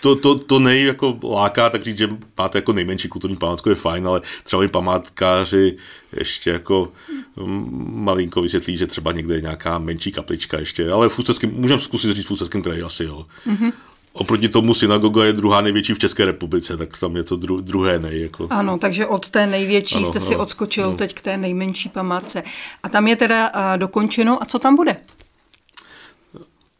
to, 0.01 0.15
to, 0.15 0.36
to 0.36 0.60
nej 0.60 0.84
jako 0.84 1.20
láká, 1.24 1.70
tak 1.70 1.84
říct, 1.84 1.98
že 1.98 2.10
máte 2.38 2.58
jako 2.58 2.74
nejmenší 2.74 3.08
kulturní 3.08 3.38
památku 3.38 3.70
je 3.70 3.75
fajn, 3.75 4.08
ale 4.08 4.22
třeba 4.44 4.63
i 4.63 4.67
památkáři 4.67 5.77
ještě 6.20 6.50
jako 6.50 6.91
mm, 7.36 8.03
malinko 8.03 8.41
vysvětlí, 8.41 8.77
že 8.77 8.88
třeba 8.88 9.12
někde 9.12 9.36
je 9.36 9.41
nějaká 9.41 9.79
menší 9.79 10.12
kaplička 10.12 10.60
ještě, 10.60 10.91
ale 10.91 11.10
v 11.10 11.20
Ústeckém, 11.20 11.51
můžeme 11.53 11.82
zkusit 11.82 12.13
říct 12.13 12.25
v 12.25 12.32
Ústeckém 12.32 12.62
kraji 12.62 12.82
asi, 12.82 13.03
jo. 13.03 13.25
Mm-hmm. 13.48 13.72
Oproti 14.17 14.50
tomu 14.50 14.74
synagoga 14.74 15.25
je 15.25 15.33
druhá 15.33 15.62
největší 15.62 15.93
v 15.93 16.00
České 16.00 16.25
republice, 16.25 16.77
tak 16.77 17.00
tam 17.00 17.15
je 17.15 17.24
to 17.24 17.36
dru, 17.36 17.62
druhé 17.62 18.00
nej. 18.00 18.21
Jako. 18.21 18.47
Ano, 18.50 18.77
takže 18.77 19.05
od 19.05 19.29
té 19.29 19.47
největší 19.47 19.95
ano, 19.95 20.05
jste 20.05 20.19
ano, 20.19 20.27
si 20.27 20.36
odskočil 20.36 20.83
ano. 20.83 20.97
teď 20.97 21.13
k 21.13 21.21
té 21.21 21.38
nejmenší 21.38 21.89
památce. 21.89 22.43
A 22.83 22.89
tam 22.89 23.07
je 23.07 23.15
teda 23.15 23.51
uh, 23.55 23.77
dokončeno 23.77 24.43
a 24.43 24.45
co 24.45 24.59
tam 24.59 24.75
bude? 24.75 24.97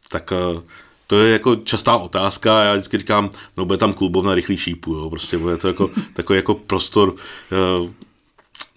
Tak 0.08 0.32
uh, 0.54 0.62
to 1.06 1.20
je 1.20 1.32
jako 1.32 1.56
častá 1.56 1.96
otázka. 1.96 2.62
Já 2.62 2.72
vždycky 2.72 2.98
říkám, 2.98 3.30
no 3.56 3.64
bude 3.64 3.78
tam 3.78 3.92
klubovna 3.92 4.34
rychlý 4.34 4.56
šípu, 4.56 4.94
jo. 4.94 5.10
prostě 5.10 5.38
bude 5.38 5.56
to 5.56 5.68
jako, 5.68 5.90
takový 6.14 6.36
jako 6.36 6.54
prostor 6.54 7.08
uh, 7.08 7.88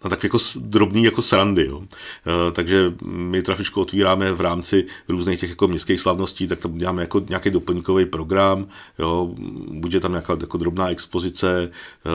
na 0.03 0.09
tak 0.09 0.23
jako 0.23 0.37
drobný 0.55 1.03
jako 1.03 1.21
srandy. 1.21 1.65
Jo. 1.65 1.81
E, 1.81 2.51
takže 2.51 2.93
my 3.05 3.41
trafičku 3.41 3.81
otvíráme 3.81 4.31
v 4.31 4.41
rámci 4.41 4.85
různých 5.07 5.39
těch 5.39 5.49
jako 5.49 5.67
městských 5.67 5.99
slavností, 5.99 6.47
tak 6.47 6.59
tam 6.59 6.77
děláme 6.77 7.01
jako 7.01 7.21
nějaký 7.29 7.49
doplňkový 7.49 8.05
program, 8.05 8.67
jo. 8.99 9.35
bude 9.67 9.99
tam 9.99 10.11
nějaká 10.11 10.37
jako 10.41 10.57
drobná 10.57 10.89
expozice, 10.89 11.71
e, 12.05 12.09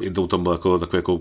jednou 0.00 0.26
tam 0.26 0.42
byl 0.42 0.52
jako 0.52 0.78
takový 0.78 0.98
jako 0.98 1.20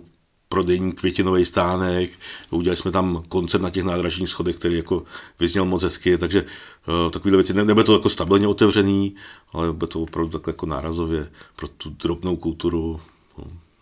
prodejní 0.52 0.92
květinový 0.92 1.46
stánek, 1.46 2.10
udělali 2.50 2.78
jsme 2.78 2.92
tam 2.92 3.24
koncert 3.30 3.62
na 3.62 3.70
těch 3.70 3.84
nádražních 3.84 4.30
schodech, 4.30 4.56
který 4.56 4.78
jako 4.78 5.04
vyzněl 5.40 5.66
moc 5.66 5.84
hezky, 5.84 6.18
takže 6.18 6.44
uh, 6.44 7.12
takovéhle 7.12 7.38
věci, 7.38 7.54
ne, 7.54 7.66
nebude 7.66 7.84
to 7.84 7.94
jako 7.94 8.10
stabilně 8.10 8.48
otevřený, 8.48 9.16
ale 9.54 9.74
bude 9.74 9.88
to 9.88 10.02
opravdu 10.02 10.40
tak 10.40 10.48
jako 10.48 10.66
nárazově 10.66 11.32
pro 11.56 11.68
tu 11.68 11.90
drobnou 11.90 12.36
kulturu. 12.36 13.00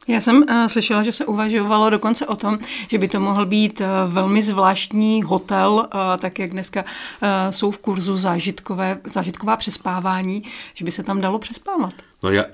Já 0.09 0.21
jsem 0.21 0.37
uh, 0.37 0.65
slyšela, 0.67 1.03
že 1.03 1.11
se 1.11 1.25
uvažovalo 1.25 1.89
dokonce 1.89 2.25
o 2.25 2.35
tom, 2.35 2.59
že 2.87 2.97
by 2.97 3.07
to 3.07 3.19
mohl 3.19 3.45
být 3.45 3.81
uh, 3.81 4.13
velmi 4.13 4.41
zvláštní 4.41 5.23
hotel, 5.23 5.71
uh, 5.71 6.01
tak 6.17 6.39
jak 6.39 6.51
dneska 6.51 6.83
uh, 6.83 7.27
jsou 7.51 7.71
v 7.71 7.77
kurzu 7.77 8.17
zážitkové, 8.17 8.99
zážitková 9.13 9.57
přespávání, 9.57 10.43
že 10.73 10.85
by 10.85 10.91
se 10.91 11.03
tam 11.03 11.21
dalo 11.21 11.39
přespávat. 11.39 11.93
No 12.23 12.29
já, 12.29 12.45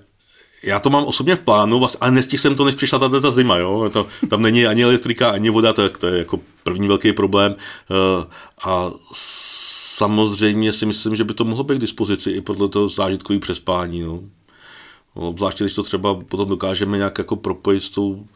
já 0.63 0.79
to 0.79 0.89
mám 0.89 1.03
osobně 1.03 1.35
v 1.35 1.39
plánu, 1.39 1.81
ale 2.01 2.11
nestihl 2.11 2.41
jsem 2.41 2.55
to, 2.55 2.65
než 2.65 2.75
přišla 2.75 2.99
ta, 2.99 3.19
ta 3.19 3.31
zima. 3.31 3.57
Jo? 3.57 3.89
To, 3.93 4.07
tam 4.29 4.41
není 4.41 4.67
ani 4.67 4.83
elektrika, 4.83 5.29
ani 5.29 5.49
voda, 5.49 5.73
tak 5.73 5.97
to 5.97 6.07
je 6.07 6.17
jako 6.17 6.39
první 6.63 6.87
velký 6.87 7.13
problém. 7.13 7.55
A 8.65 8.91
samozřejmě 9.95 10.73
si 10.73 10.85
myslím, 10.85 11.15
že 11.15 11.23
by 11.23 11.33
to 11.33 11.45
mohlo 11.45 11.63
být 11.63 11.77
k 11.77 11.81
dispozici 11.81 12.31
i 12.31 12.41
podle 12.41 12.69
toho 12.69 12.89
zážitkový 12.89 13.39
přespání. 13.39 14.01
No. 14.01 14.19
Obzvláště, 15.15 15.63
když 15.63 15.73
to 15.73 15.83
třeba 15.83 16.15
potom 16.15 16.49
dokážeme 16.49 16.97
nějak 16.97 17.17
jako 17.17 17.35
propojit 17.35 17.83
s 17.83 17.89
tou 17.89 18.27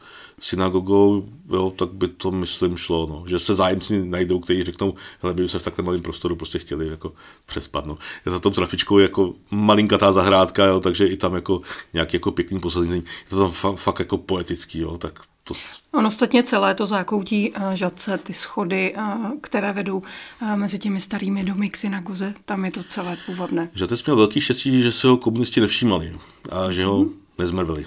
synagogou, 0.42 1.30
jo, 1.50 1.74
tak 1.76 1.94
by 1.94 2.08
to, 2.08 2.32
myslím, 2.32 2.78
šlo. 2.78 3.08
No. 3.10 3.24
Že 3.28 3.40
se 3.40 3.56
zájemci 3.56 4.06
najdou, 4.06 4.40
kteří 4.40 4.64
řeknou, 4.64 4.94
hele, 5.22 5.34
by 5.34 5.50
se 5.50 5.60
v 5.60 5.64
takhle 5.64 5.86
malém 5.86 6.02
prostoru 6.02 6.36
prostě 6.36 6.60
chtěli 6.60 6.88
jako 6.88 7.14
přespat. 7.46 7.86
No. 7.86 7.98
Je 8.26 8.32
za 8.32 8.40
tou 8.40 8.50
trafičkou 8.50 9.00
jako 9.00 9.34
malinkatá 9.52 10.12
zahrádka, 10.12 10.66
jo, 10.66 10.80
takže 10.80 11.08
i 11.08 11.18
tam 11.18 11.36
jako 11.36 11.62
nějaký 11.94 12.16
jako 12.16 12.32
pěkný 12.32 12.60
posazení. 12.60 12.96
Je 12.96 13.30
to 13.30 13.38
tam 13.38 13.52
fa- 13.52 13.76
fakt 13.76 14.00
jako 14.00 14.18
poetický, 14.18 14.80
jo, 14.80 14.98
tak 14.98 15.20
to... 15.54 15.60
On 15.92 16.06
ostatně 16.06 16.44
celé 16.44 16.76
to 16.76 16.86
zákoutí 16.86 17.52
eh, 17.54 17.76
žadce, 17.76 18.18
ty 18.18 18.34
schody, 18.34 18.96
eh, 18.98 19.02
které 19.42 19.74
vedou 19.74 20.02
eh, 20.42 20.58
mezi 20.58 20.80
těmi 20.80 21.02
starými 21.02 21.44
domy 21.44 21.70
k 21.70 21.78
synagoze, 21.78 22.34
tam 22.46 22.66
je 22.66 22.72
to 22.72 22.84
celé 22.84 23.18
původné. 23.26 23.70
Žatec 23.76 24.06
měl 24.06 24.16
velký 24.16 24.42
štěstí, 24.42 24.82
že 24.82 24.92
se 24.92 25.08
ho 25.08 25.18
komunisti 25.18 25.62
nevšímali 25.62 26.20
a 26.52 26.72
že 26.72 26.86
ho 26.86 27.04
mm. 27.04 27.14
nezmrvili. 27.38 27.86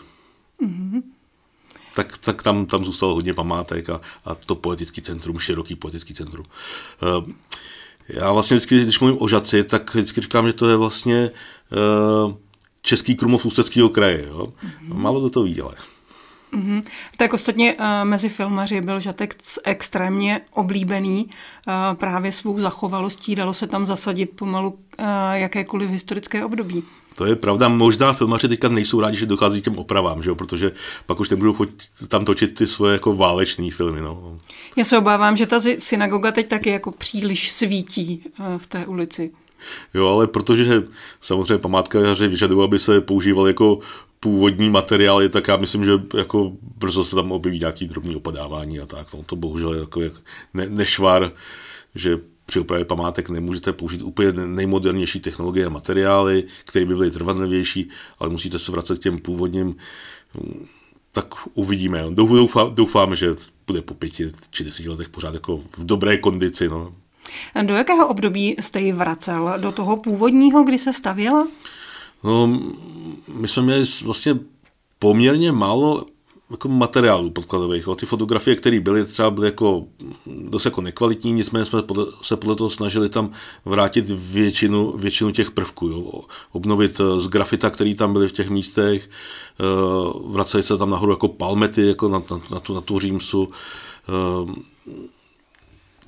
Mm-hmm 0.63 1.03
tak, 1.95 2.19
tak 2.19 2.43
tam, 2.43 2.67
tam 2.67 2.85
zůstalo 2.85 3.15
hodně 3.15 3.35
památek 3.35 3.91
a, 3.91 4.01
a 4.25 4.35
to 4.35 4.55
poetický 4.55 5.03
centrum, 5.03 5.39
široký 5.39 5.75
poetický 5.75 6.15
centrum. 6.15 6.47
Já 8.09 8.33
vlastně 8.33 8.57
vždycky, 8.57 8.83
když 8.83 9.01
mluvím 9.01 9.23
o 9.23 9.29
Žaci, 9.29 9.65
tak 9.65 9.95
vždycky 9.95 10.21
říkám, 10.21 10.47
že 10.47 10.53
to 10.53 10.69
je 10.69 10.77
vlastně 10.77 11.31
český 12.83 13.15
Krumov 13.15 13.47
Ústeckého 13.47 13.89
kraje. 13.89 14.25
Jo? 14.27 14.47
Mm-hmm. 14.47 14.95
Málo 14.95 15.21
do 15.21 15.31
toho 15.31 15.45
ví, 15.45 15.61
ale... 15.61 15.75
Mm-hmm. 16.53 16.83
Tak 17.17 17.33
ostatně 17.33 17.75
uh, 17.75 17.85
mezi 18.05 18.29
filmaři 18.29 18.81
byl 18.81 19.01
Žatek 19.01 19.37
extrémně 19.65 20.41
oblíbený 20.51 21.27
uh, 21.27 21.73
právě 21.95 22.33
svou 22.33 22.61
zachovalostí, 22.61 23.35
dalo 23.35 23.55
se 23.55 23.67
tam 23.67 23.87
zasadit 23.87 24.31
pomalu 24.31 24.71
uh, 24.71 25.07
jakékoliv 25.33 25.91
historické 25.91 26.45
období. 26.45 26.83
To 27.15 27.27
je 27.27 27.37
pravda, 27.37 27.69
možná 27.69 28.13
filmaři 28.13 28.49
teďka 28.49 28.69
nejsou 28.69 29.01
rádi, 29.01 29.17
že 29.17 29.27
dochází 29.27 29.61
k 29.61 29.65
těm 29.65 29.79
opravám, 29.79 30.23
že 30.23 30.35
protože 30.35 30.73
pak 31.07 31.21
už 31.21 31.31
nebudou 31.31 31.53
chodit 31.53 31.83
tam 32.09 32.25
točit 32.25 32.55
ty 32.55 32.67
svoje 32.67 32.93
jako 32.93 33.15
váleční 33.15 33.71
filmy. 33.71 34.01
No. 34.01 34.39
Já 34.77 34.85
se 34.85 34.99
obávám, 34.99 35.37
že 35.37 35.47
ta 35.47 35.61
synagoga 35.79 36.33
teď 36.33 36.49
taky 36.49 36.71
jako 36.71 36.91
příliš 36.91 37.53
svítí 37.53 38.25
v 38.59 38.67
té 38.67 38.87
ulici. 38.87 39.31
Jo, 39.95 40.09
ale 40.09 40.27
protože 40.27 40.83
samozřejmě 41.21 41.59
památkaři 41.59 42.29
vyžadují, 42.29 42.65
aby 42.65 42.79
se 42.79 43.01
používal 43.01 43.47
jako 43.47 43.79
původní 44.23 44.71
materiály, 44.71 45.29
tak 45.29 45.49
já 45.49 45.57
myslím, 45.57 45.85
že 45.85 45.93
jako 46.17 46.53
brzo 46.79 47.05
se 47.05 47.17
tam 47.17 47.33
objeví 47.33 47.59
nějaký 47.59 47.89
drobný 47.89 48.17
opadávání 48.17 48.81
a 48.81 48.87
tak. 48.87 49.07
No, 49.15 49.23
to 49.23 49.37
bohužel 49.37 49.75
je 49.75 49.81
jako 49.81 50.01
ne, 50.55 50.69
nešvar, 50.69 51.33
že 51.95 52.19
při 52.47 52.61
opravě 52.61 52.85
památek 52.85 53.29
nemůžete 53.29 53.73
použít 53.73 54.03
úplně 54.03 54.33
nejmodernější 54.33 55.21
technologie 55.21 55.67
a 55.67 55.69
materiály, 55.69 56.45
které 56.65 56.85
by 56.85 56.95
byly 56.95 57.11
trvanlivější, 57.11 57.89
ale 58.19 58.31
musíte 58.31 58.59
se 58.59 58.73
vracet 58.73 58.99
k 58.99 59.03
těm 59.03 59.19
původním, 59.19 59.77
tak 61.13 61.27
uvidíme. 61.55 62.05
Doufám, 62.11 62.75
doufáme, 62.75 63.17
že 63.17 63.35
bude 63.67 63.83
po 63.83 63.95
pěti 63.95 64.33
či 64.51 64.65
deseti 64.65 64.89
letech 64.89 65.09
pořád 65.09 65.35
jako 65.35 65.57
v 65.57 65.85
dobré 65.85 66.19
kondici. 66.19 66.69
No. 66.69 66.95
Do 67.63 67.75
jakého 67.75 68.09
období 68.09 68.57
jste 68.61 68.81
ji 68.81 68.93
vracel? 68.93 69.55
Do 69.57 69.73
toho 69.73 69.97
původního, 69.97 70.63
kdy 70.63 70.79
se 70.79 70.93
stavěla? 70.93 71.49
No, 72.25 72.61
my 73.35 73.49
jsme 73.49 73.63
měli 73.63 73.85
vlastně 74.05 74.39
poměrně 74.99 75.53
málo 75.53 76.07
jako 76.53 76.69
materiálů 76.69 77.31
podkladových. 77.31 77.89
O 77.89 77.95
Ty 77.95 78.07
fotografie, 78.07 78.57
které 78.57 78.81
byly, 78.81 79.05
třeba 79.05 79.31
byly 79.31 79.47
jako 79.47 79.85
dost 80.27 80.65
jako 80.65 80.81
nekvalitní, 80.81 81.33
nicméně 81.33 81.65
jsme 81.65 81.83
podle, 81.83 82.07
se 82.23 82.37
podle 82.37 82.57
toho 82.57 82.71
snažili 82.71 83.09
tam 83.09 83.31
vrátit 83.65 84.05
většinu, 84.11 84.93
většinu 84.93 85.31
těch 85.31 85.51
prvků. 85.51 85.89
Jo. 85.89 86.21
Obnovit 86.53 87.01
eh, 87.01 87.21
z 87.21 87.29
grafita, 87.29 87.71
který 87.71 87.95
tam 87.95 88.13
byly 88.13 88.29
v 88.29 88.33
těch 88.33 88.51
místech, 88.51 89.11
eh, 89.61 89.65
vraceli 90.25 90.63
se 90.63 90.79
tam 90.79 90.91
nahoru 90.91 91.13
jako 91.13 91.29
palmety, 91.29 91.87
jako 91.87 92.09
na, 92.09 92.23
na, 92.31 92.41
na, 92.51 92.61
tu, 92.61 92.75
na 92.75 92.81
tu 92.81 92.99
římsu. 92.99 93.49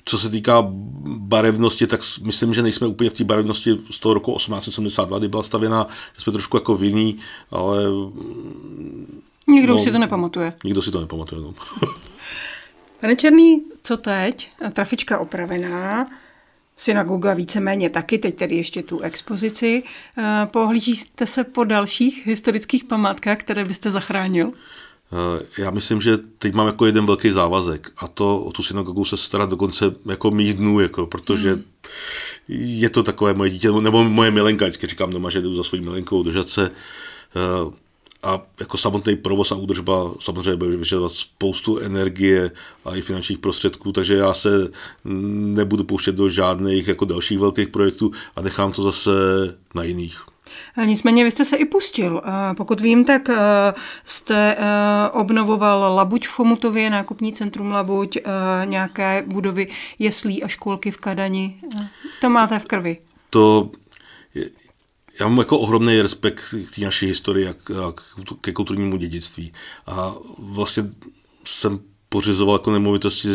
Co 0.05 0.19
se 0.19 0.29
týká 0.29 0.67
barevnosti, 1.07 1.87
tak 1.87 2.01
myslím, 2.23 2.53
že 2.53 2.61
nejsme 2.61 2.87
úplně 2.87 3.09
v 3.09 3.13
té 3.13 3.23
barevnosti 3.23 3.77
z 3.91 3.99
toho 3.99 4.13
roku 4.13 4.37
1872, 4.37 5.19
kdy 5.19 5.27
byla 5.27 5.43
stavěna, 5.43 5.87
že 6.15 6.21
jsme 6.21 6.33
trošku 6.33 6.57
jako 6.57 6.77
vinní, 6.77 7.17
ale 7.51 7.83
Nikdo 9.47 9.73
no, 9.73 9.79
si 9.79 9.91
to 9.91 9.99
nepamatuje. 9.99 10.53
Nikdo 10.63 10.81
si 10.81 10.91
to 10.91 11.01
nepamatuje, 11.01 11.41
no. 11.41 11.53
Pane 12.99 13.15
Černý, 13.15 13.63
co 13.83 13.97
teď? 13.97 14.51
Trafička 14.73 15.19
opravená, 15.19 16.09
synagoga 16.75 17.33
víceméně 17.33 17.89
taky, 17.89 18.17
teď 18.17 18.35
tedy 18.35 18.55
ještě 18.55 18.83
tu 18.83 18.99
expozici. 18.99 19.83
Eh, 20.17 20.45
pohlížíte 20.45 21.25
se 21.25 21.43
po 21.43 21.63
dalších 21.63 22.27
historických 22.27 22.83
památkách, 22.83 23.37
které 23.37 23.65
byste 23.65 23.91
zachránil? 23.91 24.51
Eh, 25.13 25.45
já 25.61 25.71
myslím, 25.71 26.01
že 26.01 26.17
teď 26.17 26.53
mám 26.53 26.67
jako 26.67 26.85
jeden 26.85 27.05
velký 27.05 27.31
závazek 27.31 27.91
a 27.97 28.07
to 28.07 28.39
o 28.39 28.51
tu 28.51 28.63
synagogu 28.63 29.05
se 29.05 29.17
starat 29.17 29.49
dokonce 29.49 29.95
jako 30.05 30.31
mých 30.31 30.53
dnů, 30.53 30.79
jako, 30.79 31.05
protože 31.05 31.53
hmm. 31.53 31.63
je 32.47 32.89
to 32.89 33.03
takové 33.03 33.33
moje 33.33 33.49
dítě, 33.49 33.71
nebo 33.71 34.03
moje 34.03 34.31
milenka, 34.31 34.65
vždycky 34.65 34.87
říkám 34.87 35.09
doma, 35.09 35.29
že 35.29 35.41
jdu 35.41 35.55
za 35.55 35.63
svojí 35.63 35.83
milenkou 35.83 36.23
držet 36.23 36.49
se 36.49 36.71
eh, 37.35 37.85
a 38.23 38.41
jako 38.59 38.77
samotný 38.77 39.15
provoz 39.15 39.51
a 39.51 39.55
údržba 39.55 40.13
samozřejmě 40.19 40.55
bude 40.55 40.77
vyžadovat 40.77 41.11
spoustu 41.11 41.77
energie 41.77 42.51
a 42.85 42.95
i 42.95 43.01
finančních 43.01 43.37
prostředků, 43.37 43.91
takže 43.91 44.15
já 44.15 44.33
se 44.33 44.69
nebudu 45.55 45.83
pouštět 45.83 46.15
do 46.15 46.29
žádných 46.29 46.87
jako 46.87 47.05
dalších 47.05 47.39
velkých 47.39 47.67
projektů 47.67 48.11
a 48.35 48.41
nechám 48.41 48.71
to 48.71 48.83
zase 48.83 49.11
na 49.75 49.83
jiných. 49.83 50.34
Nicméně 50.85 51.23
vy 51.23 51.31
jste 51.31 51.45
se 51.45 51.57
i 51.57 51.65
pustil. 51.65 52.21
Pokud 52.57 52.81
vím, 52.81 53.05
tak 53.05 53.29
jste 54.05 54.57
obnovoval 55.11 55.95
Labuť 55.95 56.27
v 56.27 56.31
Chomutově, 56.31 56.89
nákupní 56.89 57.33
centrum 57.33 57.71
Labuť, 57.71 58.17
nějaké 58.65 59.23
budovy 59.27 59.67
jeslí 59.99 60.43
a 60.43 60.47
školky 60.47 60.91
v 60.91 60.97
Kadani. 60.97 61.61
To 62.21 62.29
máte 62.29 62.59
v 62.59 62.65
krvi. 62.65 62.97
To 63.29 63.71
já 65.19 65.27
mám 65.27 65.37
jako 65.37 65.59
ohromný 65.59 66.01
respekt 66.01 66.41
k 66.71 66.75
té 66.75 66.81
naší 66.81 67.05
historii 67.05 67.47
a 67.47 67.55
ke 68.41 68.51
kulturnímu 68.51 68.97
dědictví. 68.97 69.53
A 69.87 70.13
vlastně 70.39 70.83
jsem 71.45 71.79
pořizoval 72.09 72.55
jako 72.55 72.71
nemovitosti, 72.71 73.29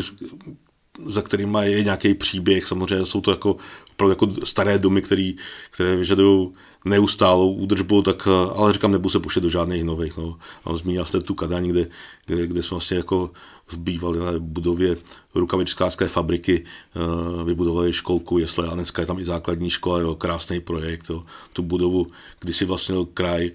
za 1.07 1.23
kterými 1.23 1.59
je 1.63 1.85
nějaký 1.85 2.15
příběh. 2.15 2.67
Samozřejmě 2.67 3.07
jsou 3.07 3.21
to 3.21 3.31
jako, 3.31 3.57
opravdu 3.93 4.11
jako 4.11 4.47
staré 4.47 4.79
domy, 4.79 5.03
který, 5.03 5.37
které 5.71 5.97
vyžadují 5.97 6.49
neustálou 6.85 7.53
údržbu, 7.53 8.03
tak, 8.03 8.29
ale 8.57 8.73
říkám, 8.73 8.93
nebudu 8.93 9.11
se 9.11 9.21
puštět 9.21 9.43
do 9.43 9.51
žádných 9.51 9.85
nových. 9.85 10.17
No. 10.17 10.39
Zmínil 10.77 11.05
jste 11.05 11.21
tu 11.21 11.35
Kadaň, 11.35 11.69
kde, 11.69 11.87
kde, 12.27 12.47
kde 12.47 12.63
jsme 12.63 12.75
vlastně 12.75 12.97
jako 12.97 13.31
v 13.67 13.77
bývalé 13.79 14.39
budově 14.39 14.97
rukavičkářské 15.35 16.09
fabriky 16.09 16.65
uh, 16.97 17.45
vybudovali 17.45 17.93
školku 17.93 18.39
jesle 18.39 18.69
a 18.69 18.75
dneska 18.75 19.03
je 19.03 19.07
tam 19.07 19.19
i 19.19 19.25
základní 19.25 19.71
škola, 19.71 20.01
jo, 20.01 20.15
krásný 20.15 20.61
projekt. 20.61 21.11
Jo. 21.11 21.25
Tu 21.53 21.63
budovu 21.63 22.07
když 22.41 22.57
si 22.57 22.65
vlastně 22.65 22.97
kraj, 23.15 23.51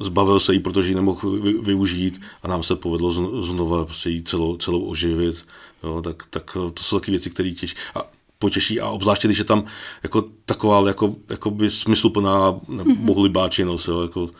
zbavil 0.00 0.40
se 0.40 0.52
jí, 0.52 0.60
protože 0.60 0.88
ji 0.88 0.94
nemohl 0.94 1.30
využít 1.62 2.20
a 2.42 2.48
nám 2.48 2.62
se 2.62 2.76
povedlo 2.76 3.12
znovu 3.42 3.84
prostě 3.84 4.10
ji 4.10 4.22
celou, 4.22 4.56
celou 4.56 4.84
oživit. 4.84 5.44
Jo, 5.82 6.02
tak, 6.02 6.22
tak 6.30 6.56
to 6.74 6.82
jsou 6.82 7.00
taky 7.00 7.10
věci, 7.10 7.30
které 7.30 7.50
těší. 7.50 7.76
A 7.94 8.02
potěší 8.38 8.80
a 8.80 8.88
obzvláště, 8.88 9.28
když 9.28 9.38
je 9.38 9.44
tam 9.44 9.64
jako 10.02 10.24
taková 10.44 10.88
jako, 10.88 11.14
jako 11.28 11.50
by 11.50 11.70
smysluplná 11.70 12.52
mm-hmm. 12.52 12.96
bohulibáčenost, 12.96 13.88
jo, 13.88 14.02
jako 14.02 14.30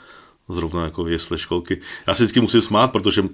zrovna 0.48 0.84
jako 0.84 1.08
jesle 1.08 1.38
školky. 1.38 1.80
Já 2.06 2.14
si 2.14 2.22
vždycky 2.22 2.40
musím 2.40 2.60
smát, 2.60 2.88
protože 2.88 3.24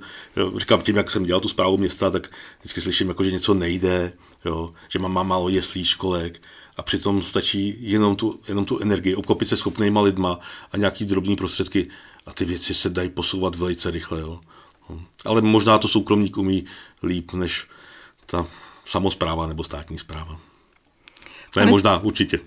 říkám 0.56 0.82
tím, 0.82 0.96
jak 0.96 1.10
jsem 1.10 1.24
dělal 1.24 1.40
tu 1.40 1.48
zprávu 1.48 1.76
města, 1.76 2.10
tak 2.10 2.30
vždycky 2.60 2.80
slyším, 2.80 3.08
jako, 3.08 3.24
že 3.24 3.32
něco 3.32 3.54
nejde, 3.54 4.12
jo, 4.44 4.70
že 4.88 4.98
mám, 4.98 5.12
mám 5.12 5.28
málo 5.28 5.48
jeslí 5.48 5.84
školek 5.84 6.40
a 6.78 6.82
přitom 6.82 7.22
stačí 7.22 7.76
jenom 7.80 8.16
tu, 8.16 8.40
jenom 8.48 8.64
tu 8.64 8.78
energii, 8.78 9.14
obklopit 9.14 9.48
se 9.48 9.56
schopnýma 9.56 10.00
lidma 10.00 10.40
a 10.72 10.76
nějaký 10.76 11.04
drobný 11.04 11.36
prostředky 11.36 11.88
a 12.26 12.32
ty 12.32 12.44
věci 12.44 12.74
se 12.74 12.90
dají 12.90 13.08
posouvat 13.08 13.56
velice 13.56 13.90
rychle. 13.90 14.20
Jo. 14.20 14.40
Ale 15.24 15.40
možná 15.40 15.78
to 15.78 15.88
soukromník 15.88 16.36
umí 16.36 16.64
líp 17.02 17.32
než 17.32 17.66
ta 18.26 18.46
samozpráva 18.84 19.46
nebo 19.46 19.64
státní 19.64 19.98
zpráva. 19.98 20.40
To 21.54 21.60
je 21.60 21.66
možná, 21.66 21.98
určitě. 21.98 22.40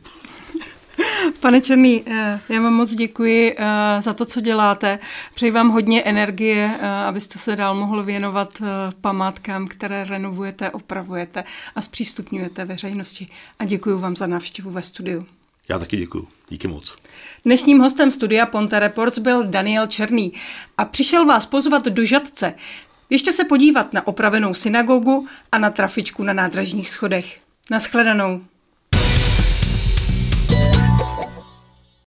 Pane 1.40 1.62
Černý, 1.62 2.04
eh, 2.06 2.40
já 2.50 2.62
vám 2.62 2.74
moc 2.74 2.96
děkuji 2.96 3.56
eh, 3.58 4.02
za 4.02 4.14
to, 4.14 4.26
co 4.26 4.42
děláte. 4.42 5.00
Přeji 5.34 5.52
vám 5.52 5.70
hodně 5.70 6.04
energie, 6.04 6.78
eh, 6.80 6.88
abyste 6.88 7.40
se 7.40 7.56
dál 7.56 7.76
mohl 7.76 8.04
věnovat 8.04 8.62
památkám, 9.02 9.68
které 9.68 10.04
renovujete, 10.04 10.70
opravujete 10.70 11.44
a 11.76 11.82
zpřístupňujete 11.82 12.66
veřejnosti. 12.66 13.28
A 13.60 13.66
děkuji 13.66 14.00
vám 14.00 14.16
za 14.16 14.28
návštěvu 14.28 14.72
ve 14.72 14.82
studiu. 14.82 15.26
Já 15.70 15.80
taky 15.80 15.98
děkuji. 15.98 16.28
Díky 16.50 16.68
moc. 16.68 16.96
Dnešním 17.46 17.80
hostem 17.80 18.12
studia 18.12 18.46
Ponte 18.46 18.80
Reports 18.80 19.20
byl 19.20 19.44
Daniel 19.44 19.88
Černý 19.88 20.34
a 20.78 20.86
přišel 20.86 21.26
vás 21.26 21.46
pozvat 21.46 21.86
do 21.86 22.06
Žadce. 22.06 22.54
Ještě 23.10 23.34
se 23.34 23.44
podívat 23.44 23.94
na 23.94 24.08
opravenou 24.08 24.54
synagogu 24.54 25.28
a 25.52 25.58
na 25.58 25.70
trafičku 25.70 26.24
na 26.24 26.34
nádražních 26.34 26.90
schodech. 26.90 27.40
Naschledanou. 27.70 28.42